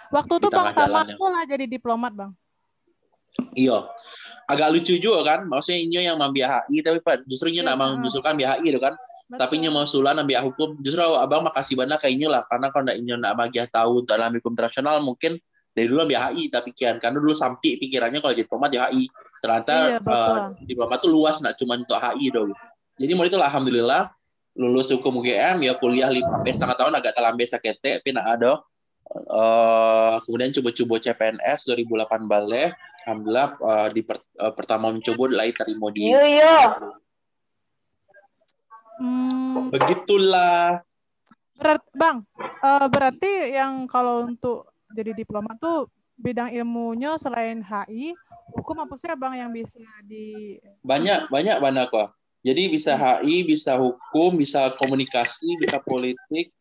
Waktu 0.10 0.33
itu 0.39 0.47
bang 0.47 0.55
tengah 0.55 0.73
jalan 0.73 1.05
Tama 1.12 1.27
lah 1.27 1.43
jadi 1.43 1.65
diplomat 1.67 2.12
bang. 2.15 2.31
Iya. 3.54 3.86
Agak 4.48 4.72
lucu 4.72 4.96
juga 4.98 5.28
kan, 5.28 5.40
maksudnya 5.44 5.80
Inyo 5.84 6.02
yang 6.08 6.18
mambil 6.18 6.48
HI 6.48 6.80
tapi 6.80 7.04
Pak 7.04 7.28
justru 7.28 7.52
Inyo 7.52 7.68
Iya, 7.68 7.76
nak 7.76 8.00
mengusulkan 8.00 8.34
biar 8.40 8.58
HI 8.58 8.72
itu 8.72 8.80
kan. 8.80 8.96
Tapi 9.28 9.60
Inyo 9.60 9.76
mau 9.76 9.84
sulan 9.84 10.16
ambil 10.16 10.40
hukum, 10.48 10.80
justru 10.80 11.04
abang 11.04 11.44
makasih 11.44 11.76
banyak 11.76 12.00
ke 12.00 12.08
Inyo 12.16 12.32
lah 12.32 12.48
karena 12.48 12.72
kalau 12.72 12.88
Inyo 12.88 13.20
nak 13.20 13.36
magiah 13.36 13.68
tahu 13.68 14.08
untuk 14.08 14.16
dalam 14.16 14.32
hukum 14.40 14.56
internasional 14.56 15.04
mungkin 15.04 15.36
dari 15.76 15.86
dulu 15.92 16.08
ambil 16.08 16.32
HI 16.32 16.48
tapi 16.48 16.72
kian 16.72 16.98
karena 16.98 17.20
dulu 17.20 17.36
sampai 17.36 17.76
pikirannya 17.78 18.24
kalau 18.24 18.34
jadi 18.34 18.48
diplomat 18.48 18.70
ya 18.72 18.88
HI. 18.88 19.06
Ternyata 19.44 19.76
Iya, 19.76 20.00
betul. 20.00 20.16
eh, 20.16 20.42
diplomat 20.72 20.98
tuh 21.04 21.12
luas 21.12 21.36
nak 21.44 21.54
cuma 21.60 21.76
untuk 21.76 22.00
HI 22.00 22.28
dong. 22.32 22.56
Jadi 22.98 23.12
mulai 23.13 23.30
itu 23.30 23.38
alhamdulillah 23.38 24.10
lulus 24.58 24.90
hukum 24.90 25.22
UGM 25.22 25.62
ya 25.62 25.78
kuliah 25.78 26.10
lima 26.10 26.42
sampai 26.42 26.50
setengah 26.50 26.78
tahun 26.82 26.94
agak 26.98 27.13
terlambat 27.13 27.46
sakete 27.46 28.02
tapi 28.02 28.10
nak 28.10 28.26
ada 28.26 28.58
Eh, 29.08 30.16
kemudian 30.28 30.52
coba-coba 30.52 30.96
CPNS 31.00 31.60
2008 31.72 32.28
balik 32.28 32.76
alhamdulillah 33.08 33.56
eh, 33.56 33.88
di 33.96 34.02
per- 34.04 34.28
eh, 34.36 34.52
pertama 34.52 34.91
mencoba 34.91 35.32
lagi 35.32 35.56
terima 35.56 35.88
di 35.96 36.12
Yo 36.12 36.20
yo. 36.20 36.56
Hmm, 39.00 39.72
begitulah. 39.72 40.84
Berat 41.56 41.84
bang. 41.96 42.28
eh, 42.43 42.88
berarti 42.91 43.32
yang 43.56 43.88
kalau 43.88 44.28
untuk 44.28 44.76
jadi 44.91 45.15
diplomat 45.15 45.56
tuh 45.56 45.88
bidang 46.20 46.52
ilmunya 46.52 47.15
selain 47.15 47.63
HI, 47.63 48.12
hukum 48.58 48.84
apa 48.84 48.93
sih 49.00 49.08
bang 49.15 49.34
yang 49.48 49.52
bisa 49.56 49.80
di 50.04 50.58
banyak 50.82 51.28
banyak 51.28 51.58
banyak 51.60 51.86
kok 51.91 52.15
jadi 52.41 52.63
bisa 52.72 52.96
HI 52.96 53.43
bisa 53.43 53.76
hukum 53.76 54.39
bisa 54.39 54.72
komunikasi 54.80 55.60
bisa 55.60 55.82
politik 55.84 56.54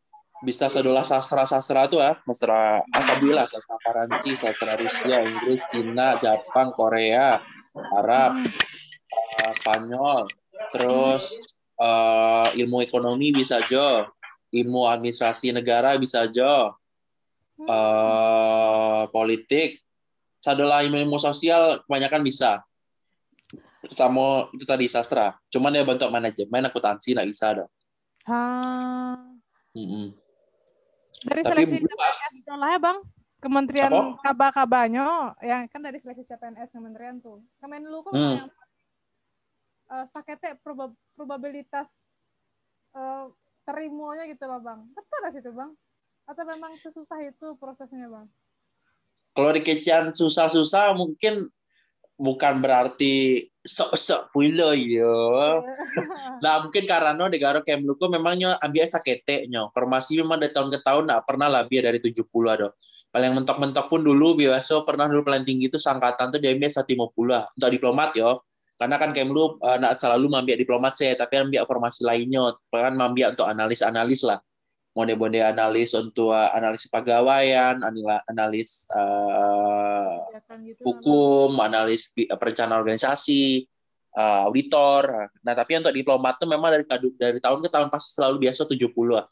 bisa 0.45 0.69
sedolah 0.69 1.01
sastra 1.01 1.49
sastra 1.49 1.89
tuh 1.89 2.05
ah 2.05 2.13
sastra 2.29 2.85
asabilah 2.93 3.49
sastra 3.49 3.77
Paranci 3.81 4.37
sastra 4.37 4.77
Rusia 4.77 5.25
Inggris 5.25 5.65
Cina 5.73 6.21
Jepang 6.21 6.77
Korea 6.77 7.41
Arab 7.97 8.45
eh, 8.45 9.53
Spanyol. 9.61 10.29
Terus 10.73 11.25
eh, 11.81 12.49
ilmu 12.61 12.85
ekonomi 12.85 13.33
bisa 13.33 13.65
jo. 13.69 14.05
Ilmu 14.53 14.89
administrasi 14.89 15.53
negara 15.53 15.97
bisa 15.97 16.29
jo. 16.29 16.77
Eh 17.65 19.03
politik. 19.09 19.81
Sadolah 20.41 20.87
ilmu, 20.87 21.19
sosial 21.19 21.83
kebanyakan 21.89 22.23
bisa. 22.23 22.63
Sama 23.91 24.47
itu 24.55 24.63
tadi 24.63 24.87
sastra. 24.87 25.35
Cuman 25.51 25.75
ya 25.75 25.83
bentuk 25.83 26.07
manajemen 26.13 26.71
akuntansi 26.71 27.19
nggak 27.19 27.29
bisa 27.29 27.47
dong. 27.57 27.71
Ah, 28.27 29.19
Mm-mm. 29.75 30.26
Dari 31.27 31.43
Tapi 31.43 31.51
seleksi. 31.67 31.77
CPNS 31.83 32.33
sekolahnya 32.41 32.79
bang, 32.79 32.99
Kementerian 33.37 33.91
Apa? 33.93 34.03
kaba-kabanya, 34.25 35.37
yang 35.45 35.69
kan 35.69 35.83
dari 35.83 35.99
seleksi 36.01 36.25
CPNS 36.25 36.73
Kementerian 36.73 37.19
tuh, 37.21 37.43
Kemenlu 37.61 38.01
kok 38.07 38.15
Hmm. 38.15 38.47
yang 38.47 38.51
eh, 39.87 40.07
sakete 40.11 40.59
proba- 40.63 40.95
probabilitas 41.15 41.95
eh, 42.97 43.27
terimanya 43.63 44.27
gitu 44.27 44.47
loh 44.47 44.59
bang, 44.59 44.81
betul 44.95 45.17
nggak 45.21 45.35
situ 45.35 45.51
bang? 45.53 45.71
Atau 46.27 46.43
memang 46.43 46.73
sesusah 46.81 47.21
itu 47.23 47.55
prosesnya 47.59 48.07
bang? 48.07 48.27
kalau 49.37 49.53
di 49.53 49.61
kecian 49.61 50.17
susah-susah 50.17 50.97
mungkin 50.97 51.53
bukan 52.17 52.65
berarti 52.65 53.45
sok-sok 53.61 54.33
pula 54.33 54.73
yo 54.97 55.61
nah 56.41 56.65
mungkin 56.65 56.85
karena 56.89 57.13
negara 57.17 57.61
Kemluku 57.61 58.09
memangnya 58.09 58.57
ambil 58.61 58.85
sakete 58.89 59.49
nyo. 59.49 59.73
Formasi 59.73 60.21
memang 60.21 60.41
dari 60.41 60.53
tahun 60.53 60.69
ke 60.73 60.81
tahun 60.85 61.09
nggak 61.09 61.25
pernah 61.25 61.49
lebih 61.49 61.85
dari 61.85 61.99
70 62.01 62.25
ada 62.49 62.69
paling 63.17 63.33
mentok-mentok 63.33 63.89
pun 63.89 64.05
dulu 64.05 64.37
biasa 64.37 64.85
pernah 64.85 65.09
dulu 65.09 65.25
paling 65.25 65.49
tinggi 65.49 65.73
itu 65.73 65.81
sangkatan 65.81 66.29
tuh 66.29 66.37
dia 66.37 66.53
ambil 66.53 66.69
150 66.69 67.57
untuk 67.57 67.71
diplomat 67.73 68.13
yo. 68.13 68.45
Karena 68.77 69.01
kan 69.01 69.17
Kemlu 69.17 69.57
uh, 69.65 69.81
nak 69.81 69.97
selalu 69.97 70.29
mengambil 70.29 70.61
diplomat 70.61 70.93
saya 70.93 71.17
tapi 71.17 71.41
ambil 71.41 71.65
formasi 71.65 72.05
lainnya 72.05 72.53
kan 72.69 72.93
mengambil 72.93 73.33
untuk 73.33 73.49
analis-analis 73.49 74.21
lah. 74.21 74.37
Monde-monde 74.93 75.41
analis 75.41 75.97
untuk 75.97 76.37
uh, 76.37 76.53
analis 76.53 76.85
pegawaian 76.93 77.81
analis 78.29 78.85
uh, 78.93 79.76
gitu, 80.67 80.81
hukum, 80.85 81.57
analis 81.61 82.13
bi- 82.13 82.29
perencanaan 82.29 82.81
organisasi, 82.81 83.65
uh, 84.17 84.49
auditor. 84.49 85.31
Nah, 85.45 85.55
tapi 85.55 85.77
untuk 85.79 85.93
diplomat 85.93 86.41
tuh 86.41 86.49
memang 86.49 86.73
dari 86.73 86.85
dari 87.15 87.39
tahun 87.39 87.61
ke 87.61 87.69
tahun 87.69 87.89
pasti 87.93 88.17
selalu 88.17 88.49
biasa 88.49 88.65
70 88.65 88.91
lah. 89.13 89.27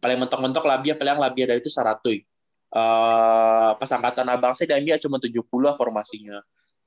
Paling 0.00 0.18
mentok-mentok 0.26 0.64
labia 0.64 0.96
paling 0.96 1.20
labia 1.20 1.44
dari 1.44 1.60
itu 1.60 1.68
100. 1.68 2.24
Uh, 2.70 3.74
pas 3.76 3.90
angkatan 3.90 4.26
abang 4.30 4.54
saya 4.54 4.78
dan 4.78 4.86
dia 4.86 4.96
cuma 4.96 5.18
70 5.20 5.42
lah 5.60 5.74
formasinya. 5.76 6.40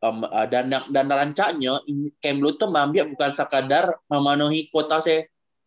Um, 0.04 0.28
uh, 0.28 0.48
dan 0.50 0.68
dan 0.68 1.08
rancanya 1.08 1.80
in- 1.88 2.12
Kemlu 2.20 2.60
tuh 2.60 2.68
mengambil 2.68 3.08
bukan 3.14 3.32
sekadar 3.32 3.96
memenuhi 4.12 4.68
kuota 4.74 5.00
saya. 5.00 5.24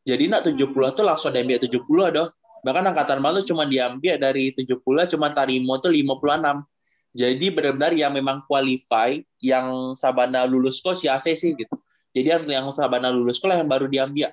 Jadi 0.06 0.28
nak 0.30 0.44
70 0.46 0.92
tuh 0.94 1.04
langsung 1.04 1.32
diambil 1.32 1.58
70 1.58 1.80
doh. 2.12 2.28
Bahkan 2.66 2.82
angkatan 2.82 3.18
malu 3.22 3.46
cuma 3.46 3.62
diambil 3.62 4.18
dari 4.18 4.50
70 4.50 5.06
cuma 5.06 5.30
tarimo 5.30 5.78
tuh 5.78 5.94
56. 5.94 6.66
Jadi 7.16 7.48
benar-benar 7.48 7.96
yang 7.96 8.12
memang 8.12 8.44
qualify, 8.44 9.16
yang 9.40 9.96
sabana 9.96 10.44
lulus 10.44 10.85
kok 10.85 11.00
si 11.00 11.09
AC 11.09 11.33
sih 11.33 11.57
gitu. 11.57 11.72
Jadi 12.12 12.29
yang, 12.29 12.44
yang 12.44 12.66
sabana 12.68 13.09
lulus 13.09 13.40
kok 13.40 13.48
lah 13.48 13.57
yang 13.57 13.72
baru 13.72 13.88
diambil. 13.88 14.29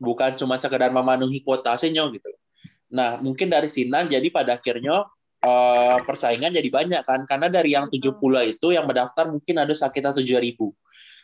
Bukan 0.00 0.32
cuma 0.40 0.56
sekedar 0.56 0.88
memenuhi 0.88 1.44
kuota 1.44 1.76
asenyo 1.76 2.08
gitu. 2.16 2.32
Nah, 2.88 3.20
mungkin 3.20 3.52
dari 3.52 3.68
sini 3.68 4.08
jadi 4.08 4.24
pada 4.32 4.56
akhirnya 4.56 5.04
eh, 5.44 5.98
persaingan 6.08 6.56
jadi 6.56 6.68
banyak 6.72 7.02
kan. 7.04 7.20
Karena 7.28 7.52
dari 7.52 7.76
yang 7.76 7.92
70 7.92 8.16
itu 8.48 8.66
yang 8.72 8.88
mendaftar 8.88 9.28
mungkin 9.28 9.60
ada 9.60 9.76
sekitar 9.76 10.16
7.000. 10.16 10.56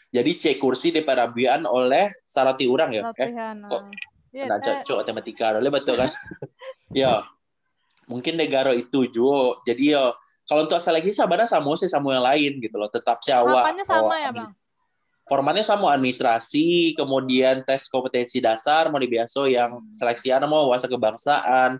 Jadi 0.08 0.30
cek 0.36 0.56
kursi 0.60 0.92
diperabian 0.92 1.64
oleh 1.64 2.12
sarati 2.28 2.68
orang 2.68 2.92
ya. 2.92 3.02
Eh, 3.16 3.32
kok 3.32 3.32
nah. 3.32 3.88
Iya, 4.28 4.44
nah, 4.44 4.60
eh, 4.60 4.84
cocok 4.84 5.08
matematika 5.08 5.56
oleh 5.56 5.72
betul 5.72 5.96
kan? 5.96 6.12
ya. 6.92 7.24
Mungkin 8.12 8.36
negara 8.36 8.76
itu 8.76 9.08
juga. 9.08 9.64
Jadi 9.64 9.96
ya 9.96 10.12
kalau 10.48 10.64
untuk 10.64 10.80
seleksi 10.80 11.12
sabana 11.12 11.44
sama 11.44 11.76
sih 11.76 11.92
sama 11.92 12.16
yang 12.16 12.24
lain 12.24 12.52
gitu 12.64 12.80
loh. 12.80 12.88
Tetap 12.88 13.20
sih 13.20 13.36
awak. 13.36 13.68
tahapannya 13.68 13.84
sama 13.84 14.14
ya 14.16 14.30
bang? 14.32 14.50
formatnya 15.28 15.60
sama 15.60 15.92
administrasi, 15.92 16.96
kemudian 16.96 17.60
tes 17.68 17.86
kompetensi 17.92 18.40
dasar, 18.40 18.88
mau 18.88 18.96
biasa 18.98 19.44
yang 19.46 19.84
seleksi 19.92 20.32
anak 20.32 20.48
mau 20.48 20.64
wawasan 20.66 20.88
kebangsaan, 20.88 21.70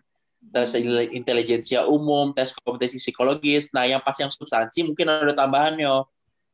tes 0.53 0.77
il- 0.77 1.11
intelijensia 1.17 1.89
umum, 1.89 2.37
tes 2.37 2.53
kompetensi 2.61 3.01
psikologis. 3.01 3.73
Nah, 3.73 3.89
yang 3.89 4.05
pas 4.05 4.15
yang 4.21 4.29
substansi 4.29 4.85
mungkin 4.85 5.09
ada 5.09 5.33
tambahannya. 5.33 6.05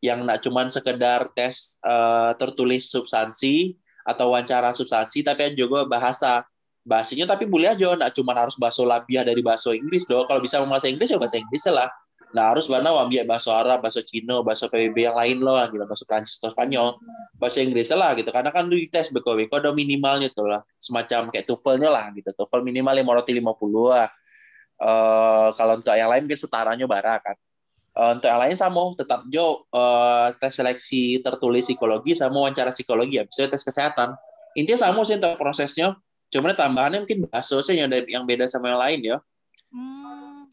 Yang 0.05 0.19
nak 0.23 0.39
cuman 0.45 0.67
sekedar 0.71 1.21
tes 1.35 1.83
eh, 1.83 2.33
tertulis 2.39 2.89
substansi 2.89 3.75
atau 4.07 4.31
wawancara 4.31 4.71
substansi, 4.71 5.27
tapi 5.27 5.59
juga 5.59 5.85
bahasa. 5.85 6.47
Bahasanya 6.85 7.25
tapi 7.25 7.49
boleh 7.49 7.73
aja, 7.73 7.97
nak 7.97 8.13
cuman 8.13 8.37
harus 8.37 8.61
bahasa 8.61 8.85
labiah 8.85 9.25
dari 9.25 9.41
bahasa 9.41 9.73
Inggris 9.73 10.05
dong. 10.05 10.29
Kalau 10.29 10.45
bisa 10.45 10.61
bahasa 10.61 10.85
Inggris 10.85 11.09
ya 11.09 11.17
bahasa 11.17 11.41
Inggris 11.41 11.65
lah. 11.73 11.89
Nah, 12.33 12.51
harus 12.51 12.67
mana 12.67 12.91
ambil 12.91 13.23
bahasa 13.29 13.53
Arab, 13.55 13.85
bahasa 13.85 14.03
Cina, 14.03 14.43
bahasa 14.43 14.67
PBB 14.67 15.07
yang 15.07 15.15
lain 15.15 15.39
loh, 15.39 15.55
gitu, 15.71 15.85
bahasa 15.87 16.05
Prancis 16.09 16.41
atau 16.41 16.51
Spanyol, 16.51 16.99
bahasa 17.39 17.63
Inggris 17.63 17.93
lah 17.95 18.17
gitu. 18.19 18.31
Karena 18.33 18.51
kan 18.51 18.67
di 18.67 18.89
tes 18.89 19.13
BKW 19.13 19.47
ada 19.53 19.71
minimalnya 19.71 20.33
tuh 20.35 20.51
lah, 20.51 20.65
semacam 20.83 21.31
kayak 21.31 21.47
TOEFL-nya 21.47 21.91
lah 21.93 22.11
gitu. 22.17 22.31
TOEFL 22.35 22.63
minimal 22.65 22.95
550 23.21 23.95
lah. 23.95 24.09
Eh 24.75 25.49
kalau 25.55 25.75
untuk 25.79 25.95
yang 25.95 26.11
lain 26.11 26.27
mungkin 26.27 26.41
setaranya 26.41 26.87
bara 26.91 27.23
kan. 27.23 27.37
Eh, 27.95 28.11
untuk 28.19 28.27
yang 28.27 28.43
lain 28.43 28.57
sama, 28.59 28.83
tetap 28.99 29.23
jo 29.31 29.63
eh, 29.71 30.29
tes 30.43 30.53
seleksi 30.59 31.23
tertulis 31.23 31.63
psikologi 31.71 32.19
sama 32.19 32.43
wawancara 32.43 32.75
psikologi, 32.75 33.23
habis 33.23 33.39
itu 33.39 33.47
tes 33.47 33.63
kesehatan. 33.63 34.19
Intinya 34.59 34.91
sama 34.91 35.07
sih 35.07 35.15
untuk 35.15 35.39
prosesnya. 35.39 35.95
Cuman 36.35 36.59
tambahannya 36.59 37.07
mungkin 37.07 37.31
bahasa 37.31 37.63
yang, 37.71 37.87
yang 38.11 38.27
beda 38.27 38.51
sama 38.51 38.75
yang 38.75 38.81
lain 38.83 39.01
ya. 39.15 39.17
Hmm. 39.71 40.51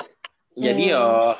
Jadi 0.53 0.93
ya 0.93 1.33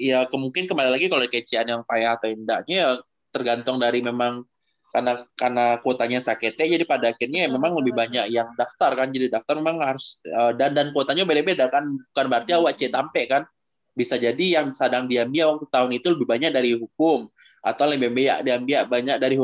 ya 0.00 0.24
kemungkinan 0.32 0.66
kembali 0.72 0.90
lagi 0.96 1.06
kalau 1.12 1.24
kecian 1.28 1.68
yang 1.68 1.82
payah 1.84 2.16
atau 2.16 2.32
indahnya 2.32 2.76
ya 2.76 2.90
tergantung 3.28 3.76
dari 3.76 4.00
memang 4.00 4.48
karena 4.90 5.22
karena 5.38 5.78
kuotanya 5.86 6.18
sakete 6.18 6.66
jadi 6.66 6.82
pada 6.82 7.14
akhirnya 7.14 7.46
ya 7.46 7.48
memang 7.52 7.78
lebih 7.78 7.94
banyak 7.94 8.26
yang 8.34 8.50
daftar 8.58 8.90
kan. 8.98 9.14
Jadi 9.14 9.30
daftar 9.30 9.62
memang 9.62 9.78
harus 9.78 10.18
uh, 10.26 10.50
dan 10.50 10.74
dan 10.74 10.90
kuotanya 10.90 11.22
beda-beda 11.22 11.70
kan. 11.70 11.86
Bukan 12.10 12.26
berarti 12.26 12.58
awak 12.58 12.74
C 12.74 12.90
tampe 12.90 13.22
kan. 13.30 13.46
Bisa 13.94 14.18
jadi 14.18 14.62
yang 14.62 14.74
sedang 14.74 15.06
diambil 15.06 15.54
waktu 15.54 15.66
tahun 15.70 15.90
itu 15.94 16.06
lebih 16.10 16.26
banyak 16.26 16.50
dari 16.50 16.74
hukum 16.74 17.30
atau 17.60 17.84
lebih 17.84 18.08
banyak 18.08 18.38
diambil 18.40 18.88
banyak 18.88 19.16
dari 19.20 19.36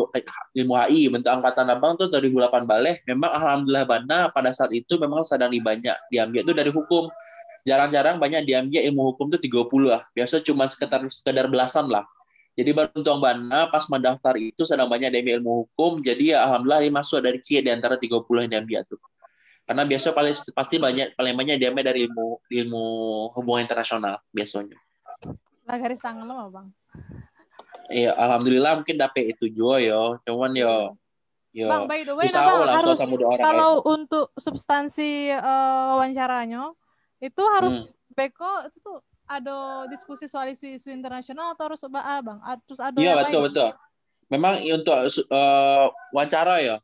ilmu 0.56 0.74
HI 0.88 1.12
bentuk 1.12 1.28
angkatan 1.28 1.68
abang 1.68 2.00
tuh 2.00 2.08
2008 2.08 2.64
balik 2.64 3.04
memang 3.04 3.28
alhamdulillah 3.28 3.84
bana 3.84 4.18
pada 4.32 4.56
saat 4.56 4.72
itu 4.72 4.96
memang 4.96 5.20
sedang 5.20 5.52
dibanyak 5.52 5.92
diambil 6.08 6.40
itu 6.40 6.56
dari 6.56 6.72
hukum 6.72 7.12
jarang-jarang 7.66 8.22
banyak 8.22 8.46
diambil 8.46 8.80
ilmu 8.86 9.02
hukum 9.12 9.26
tuh 9.34 9.42
30 9.42 9.66
lah 9.90 10.06
biasa 10.14 10.38
cuma 10.46 10.70
sekitar 10.70 11.02
sekedar 11.10 11.50
belasan 11.50 11.90
lah 11.90 12.06
jadi 12.56 12.72
Bantuang 12.72 13.20
Bana 13.20 13.68
pas 13.68 13.84
mendaftar 13.92 14.32
itu 14.40 14.64
sedang 14.64 14.88
banyak 14.88 15.12
diambil 15.12 15.44
ilmu 15.44 15.52
hukum, 15.68 16.00
jadi 16.00 16.24
ya 16.32 16.48
alhamdulillah 16.48 16.88
dia 16.88 16.92
masuk 16.96 17.20
dari 17.20 17.36
CIE 17.36 17.60
di 17.60 17.68
antara 17.68 18.00
30 18.00 18.16
yang 18.16 18.48
diambil 18.48 18.80
tuh. 18.88 19.00
Karena 19.68 19.84
biasa 19.84 20.16
paling 20.16 20.32
pasti 20.56 20.80
banyak 20.80 21.12
paling 21.20 21.36
banyak 21.36 21.60
diambil 21.60 21.84
dari 21.84 22.08
ilmu 22.08 22.40
ilmu 22.48 22.84
hubungan 23.36 23.60
internasional 23.60 24.24
biasanya. 24.32 24.80
Lah 25.68 25.76
garis 25.76 26.00
tangan 26.00 26.24
lo 26.24 26.48
bang? 26.48 26.66
Iya, 27.92 28.16
alhamdulillah 28.16 28.80
mungkin 28.80 28.96
dapet 28.96 29.36
itu 29.36 29.52
juga 29.52 29.76
yo. 29.84 30.16
Cuman 30.24 30.56
yo 30.56 30.96
Yo, 31.56 31.72
bang, 31.72 31.88
by 31.88 32.04
the 32.04 32.12
way, 32.12 32.28
nah, 32.36 32.68
bang, 32.68 32.84
harus 32.84 33.00
kalau 33.40 33.80
itu. 33.80 33.88
untuk 33.88 34.26
substansi 34.36 35.32
uh, 35.32 35.96
wawancaranya 35.96 36.68
itu 37.20 37.42
harus 37.56 37.88
hmm. 37.88 38.12
beko 38.12 38.52
itu 38.68 38.78
tuh 38.84 38.98
ada 39.26 39.84
diskusi 39.90 40.30
soal 40.30 40.54
isu-isu 40.54 40.88
internasional 40.94 41.52
atau 41.52 41.72
harus 41.72 41.82
ah, 41.82 42.20
bang? 42.22 42.38
Terus 42.64 42.80
ada 42.80 42.96
Iya 42.96 43.12
betul 43.18 43.40
lain? 43.42 43.46
betul. 43.50 43.70
Memang 44.26 44.54
untuk 44.62 44.98
uh, 45.30 45.86
wawancara 46.14 46.62
ya. 46.62 46.76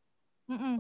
Mm 0.51 0.59
-mm. 0.59 0.77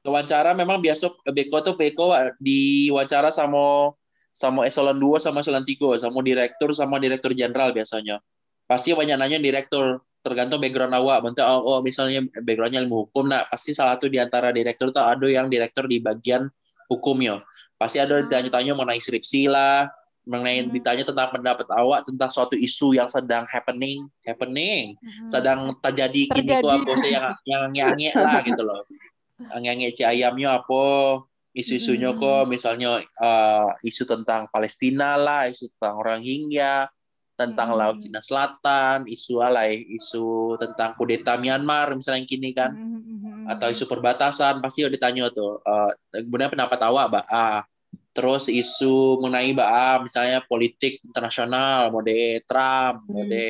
Wawancara 0.00 0.56
memang 0.56 0.80
biasa 0.80 1.12
Beko 1.28 1.60
tuh 1.60 1.76
Beko 1.76 2.16
di 2.40 2.88
wawancara 2.88 3.28
sama 3.28 3.92
sama 4.32 4.64
eselon 4.64 4.96
2 4.96 5.20
sama 5.20 5.44
eselon 5.44 5.64
3 5.64 6.00
sama 6.00 6.18
direktur 6.24 6.72
sama 6.72 6.96
direktur 6.96 7.36
jenderal 7.36 7.76
biasanya. 7.76 8.24
Pasti 8.64 8.96
banyak 8.96 9.20
nanya 9.20 9.36
direktur 9.36 10.00
tergantung 10.24 10.60
background 10.60 10.96
awak. 10.96 11.20
Bentuk 11.24 11.44
oh, 11.44 11.60
oh 11.76 11.78
misalnya 11.84 12.24
backgroundnya 12.40 12.80
ilmu 12.84 13.08
hukum, 13.08 13.28
nah 13.28 13.44
pasti 13.48 13.76
salah 13.76 13.96
satu 14.00 14.08
di 14.08 14.16
antara 14.16 14.52
direktur 14.52 14.92
tuh 14.92 15.04
ada 15.04 15.26
yang 15.28 15.52
direktur 15.52 15.84
di 15.84 16.00
bagian 16.00 16.48
hukumnya. 16.88 17.44
Pasti 17.80 17.96
ada 17.96 18.20
hmm. 18.20 18.28
tanya-tanya 18.28 18.76
mengenai 18.76 19.00
skripsi 19.00 19.48
lah, 19.48 19.88
mengenai 20.28 20.68
hmm. 20.68 20.72
ditanya 20.76 21.04
tentang 21.08 21.32
pendapat 21.32 21.66
awak 21.72 22.04
tentang 22.04 22.28
suatu 22.28 22.54
isu 22.54 22.92
yang 22.92 23.08
sedang 23.08 23.48
happening 23.48 24.04
happening 24.22 24.94
hmm. 25.00 25.26
sedang 25.26 25.72
terjadi 25.80 26.28
kini 26.36 26.60
tuh 26.60 26.70
apa 26.70 26.92
sih 27.00 27.10
yang 27.16 27.26
yang 27.48 27.64
nyanyi 27.72 28.12
lah 28.12 28.38
gitu 28.44 28.60
loh 28.60 28.84
nyanyi 29.56 29.96
ci 29.96 30.04
ayamnya 30.04 30.60
apa 30.60 30.82
isu-isunya 31.56 32.14
hmm. 32.14 32.20
kok 32.20 32.42
misalnya 32.46 33.02
uh, 33.18 33.72
isu 33.82 34.06
tentang 34.06 34.46
Palestina 34.52 35.18
lah 35.18 35.48
isu 35.48 35.72
tentang 35.74 35.98
orang 35.98 36.20
hingga 36.20 36.86
tentang 37.34 37.72
hmm. 37.72 37.78
laut 37.80 37.96
Cina 38.04 38.20
Selatan 38.20 39.08
isu 39.08 39.40
alay 39.40 39.82
isu 39.96 40.60
tentang 40.60 40.94
kudeta 40.94 41.40
Myanmar 41.40 41.96
misalnya 41.96 42.22
yang 42.22 42.30
kini 42.30 42.52
kan 42.52 42.76
hmm. 42.76 43.50
atau 43.56 43.72
isu 43.72 43.88
perbatasan 43.88 44.60
pasti 44.60 44.84
udah 44.84 44.92
ditanya 44.92 45.32
tuh 45.32 45.58
uh, 45.64 45.90
kemudian 46.12 46.52
pendapat 46.52 46.78
awak 46.84 47.06
bah 47.08 47.24
ah 47.26 47.64
terus 48.10 48.50
isu 48.50 49.22
mengenai 49.22 49.54
bah, 49.54 50.02
misalnya 50.02 50.42
politik 50.44 50.98
internasional 51.06 51.94
mode 51.94 52.42
Trump 52.44 53.06
hmm. 53.06 53.10
mode 53.14 53.48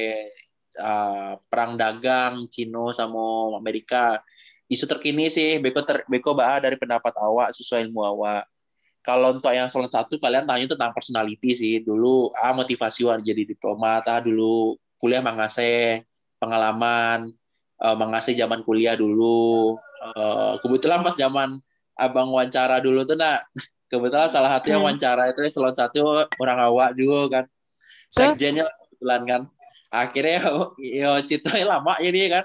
uh, 0.76 1.32
perang 1.48 1.74
dagang 1.80 2.46
Cina 2.52 2.92
sama 2.92 3.56
Amerika. 3.56 4.20
Isu 4.70 4.86
terkini 4.86 5.26
sih 5.32 5.58
beko 5.58 5.82
ter, 5.82 6.06
beko 6.06 6.36
bah 6.36 6.62
dari 6.62 6.78
pendapat 6.78 7.10
awak 7.18 7.50
sesuai 7.56 7.90
ilmu 7.90 8.00
awak. 8.06 8.44
Kalau 9.00 9.32
untuk 9.32 9.50
yang 9.50 9.72
salah 9.72 9.88
satu 9.88 10.20
kalian 10.20 10.44
tanya 10.44 10.76
tentang 10.76 10.92
personality 10.92 11.56
sih. 11.56 11.74
Dulu 11.82 12.30
ah 12.36 12.52
motivasi 12.52 13.02
war 13.08 13.18
jadi 13.18 13.42
diplomat 13.48 14.06
ah 14.06 14.20
dulu 14.20 14.76
kuliah 15.00 15.24
mengasih 15.24 16.04
pengalaman 16.36 17.32
uh, 17.82 17.96
mengasih 17.96 18.36
zaman 18.36 18.62
kuliah 18.62 18.94
dulu. 18.94 19.80
Uh, 20.00 20.56
kebetulan 20.62 21.02
pas 21.02 21.16
zaman 21.16 21.58
abang 21.98 22.32
wawancara 22.32 22.80
dulu 22.80 23.04
tuh 23.04 23.18
nak 23.18 23.44
kebetulan 23.90 24.30
salah 24.30 24.56
satu 24.56 24.66
yang 24.70 24.80
hmm. 24.80 24.88
wawancara 24.94 25.22
itu 25.34 25.40
salon 25.50 25.74
satu 25.74 26.24
orang 26.38 26.58
awak 26.70 26.94
juga 26.94 27.20
kan. 27.28 27.44
Sekjennya 28.08 28.70
kebetulan 28.70 29.22
kan. 29.26 29.42
Akhirnya 29.90 30.38
yo 31.02 31.10
ceritanya 31.26 31.78
lama 31.78 31.98
jadi 31.98 32.40
kan. 32.40 32.44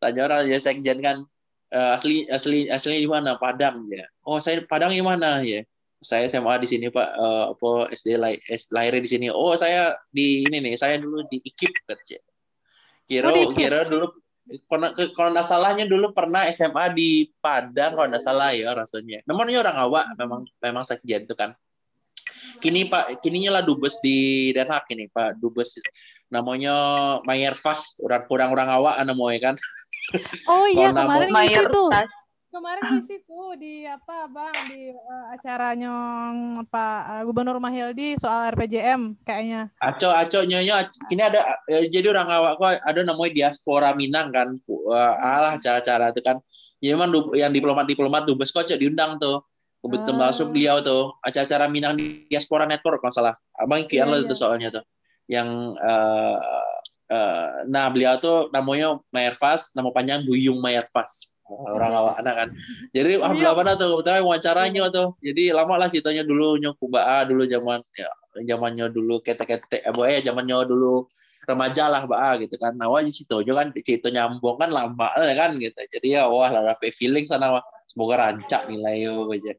Tanya 0.00 0.20
orang 0.28 0.48
ya 0.48 0.58
sekjen 0.60 0.98
kan 1.00 1.24
uh, 1.72 1.96
asli 1.96 2.24
asli 2.32 2.72
asli 2.72 3.04
di 3.04 3.08
mana? 3.08 3.36
Padang. 3.36 3.84
Ya. 3.92 4.08
Oh 4.24 4.40
saya 4.40 4.64
Padang 4.64 4.90
di 4.96 5.04
mana? 5.04 5.44
Ya. 5.44 5.62
Saya 6.00 6.28
SMA 6.28 6.56
di 6.60 6.68
sini 6.68 6.88
Pak. 6.88 7.08
Uh, 7.16 7.44
apa 7.52 7.70
SD 7.92 8.16
lahir, 8.16 8.40
lahirnya 8.72 9.00
di 9.04 9.10
sini. 9.12 9.26
Oh 9.28 9.52
saya 9.54 9.96
di 10.08 10.48
ini 10.48 10.64
nih 10.64 10.74
saya 10.80 10.96
dulu 10.96 11.28
di 11.28 11.40
IKIP 11.44 11.84
kerja 11.84 12.18
kira 13.06 13.30
oh, 13.30 13.54
kira 13.54 13.86
dulu 13.86 14.10
kalau 14.70 14.94
kalau 15.10 15.28
nggak 15.34 15.46
salahnya 15.46 15.84
dulu 15.90 16.14
pernah 16.14 16.46
SMA 16.54 16.94
di 16.94 17.26
Padang 17.42 17.98
kalau 17.98 18.06
nggak 18.06 18.22
salah 18.22 18.54
ya 18.54 18.70
rasanya. 18.72 19.22
Namanya 19.26 19.66
orang 19.66 19.76
awak 19.82 20.04
memang 20.14 20.40
memang 20.62 20.82
sekjen 20.86 21.26
itu 21.26 21.34
kan. 21.34 21.54
Kini 22.58 22.90
Pak, 22.90 23.22
kininya 23.22 23.60
lah 23.60 23.62
dubes 23.62 24.02
di 24.02 24.50
Den 24.50 24.66
Haag 24.66 24.88
ini 24.90 25.06
Pak 25.06 25.38
dubes 25.38 25.78
namanya 26.26 26.74
Mayer 27.22 27.54
Fast 27.54 28.02
orang 28.02 28.50
orang 28.50 28.68
awak 28.70 28.94
namanya 29.02 29.52
kan. 29.52 29.56
Oh 30.46 30.66
iya 30.70 30.94
kemarin 30.94 31.30
itu 31.30 31.82
kemarin 32.56 32.82
di 32.96 33.02
situ 33.04 33.40
di 33.60 33.74
apa 33.84 34.32
bang 34.32 34.56
di 34.72 34.88
uh, 34.88 35.24
acaranya 35.36 35.94
Pak 36.64 37.00
uh, 37.04 37.22
Gubernur 37.28 37.60
Mahyildi 37.60 38.16
soal 38.16 38.56
RPJM 38.56 39.20
kayaknya. 39.28 39.68
Aco 39.76 40.08
aco 40.08 40.40
nyonya 40.40 40.88
kini 41.12 41.20
ada 41.20 41.60
uh, 41.68 41.84
jadi 41.84 42.16
orang 42.16 42.32
awak 42.32 42.52
kok 42.56 42.72
ada 42.80 43.00
namanya 43.04 43.32
diaspora 43.36 43.92
Minang 43.92 44.32
kan 44.32 44.56
uh, 44.72 45.14
alah 45.20 45.60
cara-cara 45.60 46.08
itu 46.08 46.24
kan. 46.24 46.40
Jadi 46.80 46.96
memang 46.96 47.12
yang 47.36 47.52
diplomat 47.52 47.84
diplomat 47.84 48.24
dubes 48.24 48.48
kok 48.48 48.64
diundang 48.72 49.20
tuh. 49.20 49.44
Kebetulan 49.84 50.16
oh. 50.16 50.20
masuk 50.26 50.46
beliau 50.50 50.80
tuh 50.80 51.14
acara-acara 51.20 51.68
Minang 51.68 51.94
Diaspora 52.26 52.64
Network 52.64 53.04
kalau 53.04 53.12
salah. 53.12 53.34
Abang 53.54 53.84
kian 53.86 54.08
yeah, 54.08 54.18
lo 54.18 54.24
itu 54.24 54.34
iya. 54.34 54.40
soalnya 54.40 54.68
tuh. 54.72 54.84
Yang 55.30 55.48
uh, 55.78 56.38
uh, 57.12 57.48
nah 57.68 57.86
beliau 57.92 58.18
tuh 58.18 58.50
namanya 58.50 58.98
Mayerfas, 59.14 59.76
nama 59.78 59.92
panjang 59.94 60.26
Buyung 60.26 60.58
Mayerfas 60.58 61.35
orang 61.50 61.92
awak 61.94 62.14
anak 62.22 62.34
kan. 62.34 62.48
Jadi 62.90 63.22
alhamdulillah 63.22 63.56
mana 63.56 63.72
tuh 63.78 63.88
kebetulan 63.98 64.22
wawancaranya 64.26 64.84
tuh. 64.90 65.08
Jadi 65.22 65.42
lama 65.54 65.74
lah 65.78 65.88
ceritanya 65.90 66.22
dulu 66.26 66.58
nyoba 66.58 67.24
dulu 67.26 67.42
zaman 67.46 67.80
ya 67.94 68.10
zamannya 68.36 68.86
dulu 68.92 69.22
kete-kete 69.22 69.86
apa 69.86 70.00
ya 70.10 70.18
zamannya 70.30 70.66
dulu 70.66 71.06
remaja 71.46 71.86
lah 71.86 72.02
ba 72.04 72.34
gitu 72.42 72.58
kan. 72.58 72.74
Nah 72.74 72.90
wajib 72.90 73.14
situ 73.14 73.36
kan 73.54 73.70
cerita 73.78 74.10
nyambung 74.10 74.58
kan 74.58 74.70
lama 74.74 75.08
kan 75.14 75.50
gitu. 75.56 75.78
Jadi 75.78 76.18
ya 76.18 76.26
wah 76.26 76.50
lah 76.50 76.74
dapet 76.74 76.90
feeling 76.90 77.24
sana 77.24 77.54
wah 77.54 77.64
semoga 77.86 78.26
rancak 78.26 78.66
nilai 78.66 79.06
yo 79.06 79.30
aja. 79.30 79.54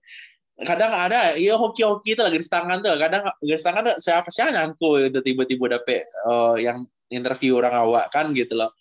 Kadang 0.57 0.89
ada 0.89 1.37
iya 1.37 1.53
hoki-hoki 1.53 2.17
itu 2.17 2.21
lagi 2.25 2.41
di 2.41 2.47
tangan 2.49 2.81
tuh. 2.81 2.97
Kadang 2.99 3.23
di 3.39 3.55
tangan 3.55 3.95
siapa 4.01 4.27
sih 4.33 4.43
nyangku 4.43 5.07
itu 5.07 5.19
tiba-tiba 5.23 5.79
dapet 5.79 6.09
uh, 6.27 6.57
yang 6.57 6.83
interview 7.07 7.55
orang 7.55 7.87
awak 7.87 8.11
kan 8.11 8.35
gitu 8.35 8.59
loh 8.59 8.75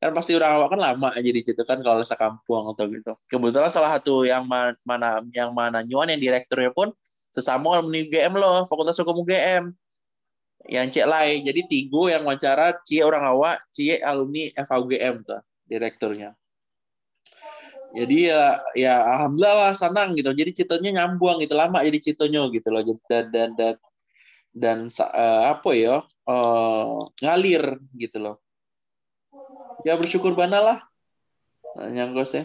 kan 0.00 0.16
pasti 0.16 0.32
orang 0.32 0.52
awak 0.56 0.68
kan 0.72 0.80
lama 0.80 1.08
aja 1.12 1.28
di 1.28 1.44
situ 1.44 1.60
kan 1.68 1.84
kalau 1.84 2.00
sekampung 2.00 2.72
atau 2.72 2.88
gitu. 2.88 3.12
Kebetulan 3.28 3.68
salah 3.68 4.00
satu 4.00 4.24
yang 4.24 4.48
mana 4.48 5.20
yang 5.36 5.52
mana 5.52 5.84
nyuan 5.84 6.08
yang 6.08 6.16
direkturnya 6.16 6.72
pun 6.72 6.88
sesama 7.28 7.78
alumni 7.78 8.00
UGM 8.00 8.32
loh 8.40 8.64
Fakultas 8.64 8.96
Hukum 8.96 9.20
UGM 9.22 9.76
yang 10.72 10.88
cek 10.88 11.04
lain. 11.04 11.44
Jadi 11.44 11.60
tigo 11.68 12.08
yang 12.08 12.24
wawancara 12.24 12.80
cie 12.88 13.04
orang 13.04 13.28
awak 13.28 13.60
cie 13.68 14.00
alumni 14.00 14.48
FUGM 14.56 15.20
tuh 15.20 15.44
direkturnya. 15.68 16.32
Jadi 17.92 18.32
ya 18.32 18.56
ya 18.72 19.04
alhamdulillah 19.04 19.56
lah 19.68 19.72
senang 19.76 20.16
gitu. 20.16 20.32
Jadi 20.32 20.64
citonya 20.64 20.96
nyambung 20.96 21.44
gitu 21.44 21.52
lama 21.52 21.84
jadi 21.84 22.00
citonya 22.00 22.48
gitu 22.48 22.72
loh. 22.72 22.82
Dan 23.04 23.28
dan 23.28 23.52
dan 23.52 23.76
dan 24.56 24.78
uh, 24.88 25.52
apa 25.52 25.70
ya 25.76 26.00
uh, 26.24 26.98
ngalir 27.20 27.76
gitu 28.00 28.16
loh 28.16 28.40
ya 29.84 29.96
bersyukur 29.96 30.36
bana 30.36 30.58
lah 30.60 30.78
nyangkos 31.76 32.34
ya 32.36 32.44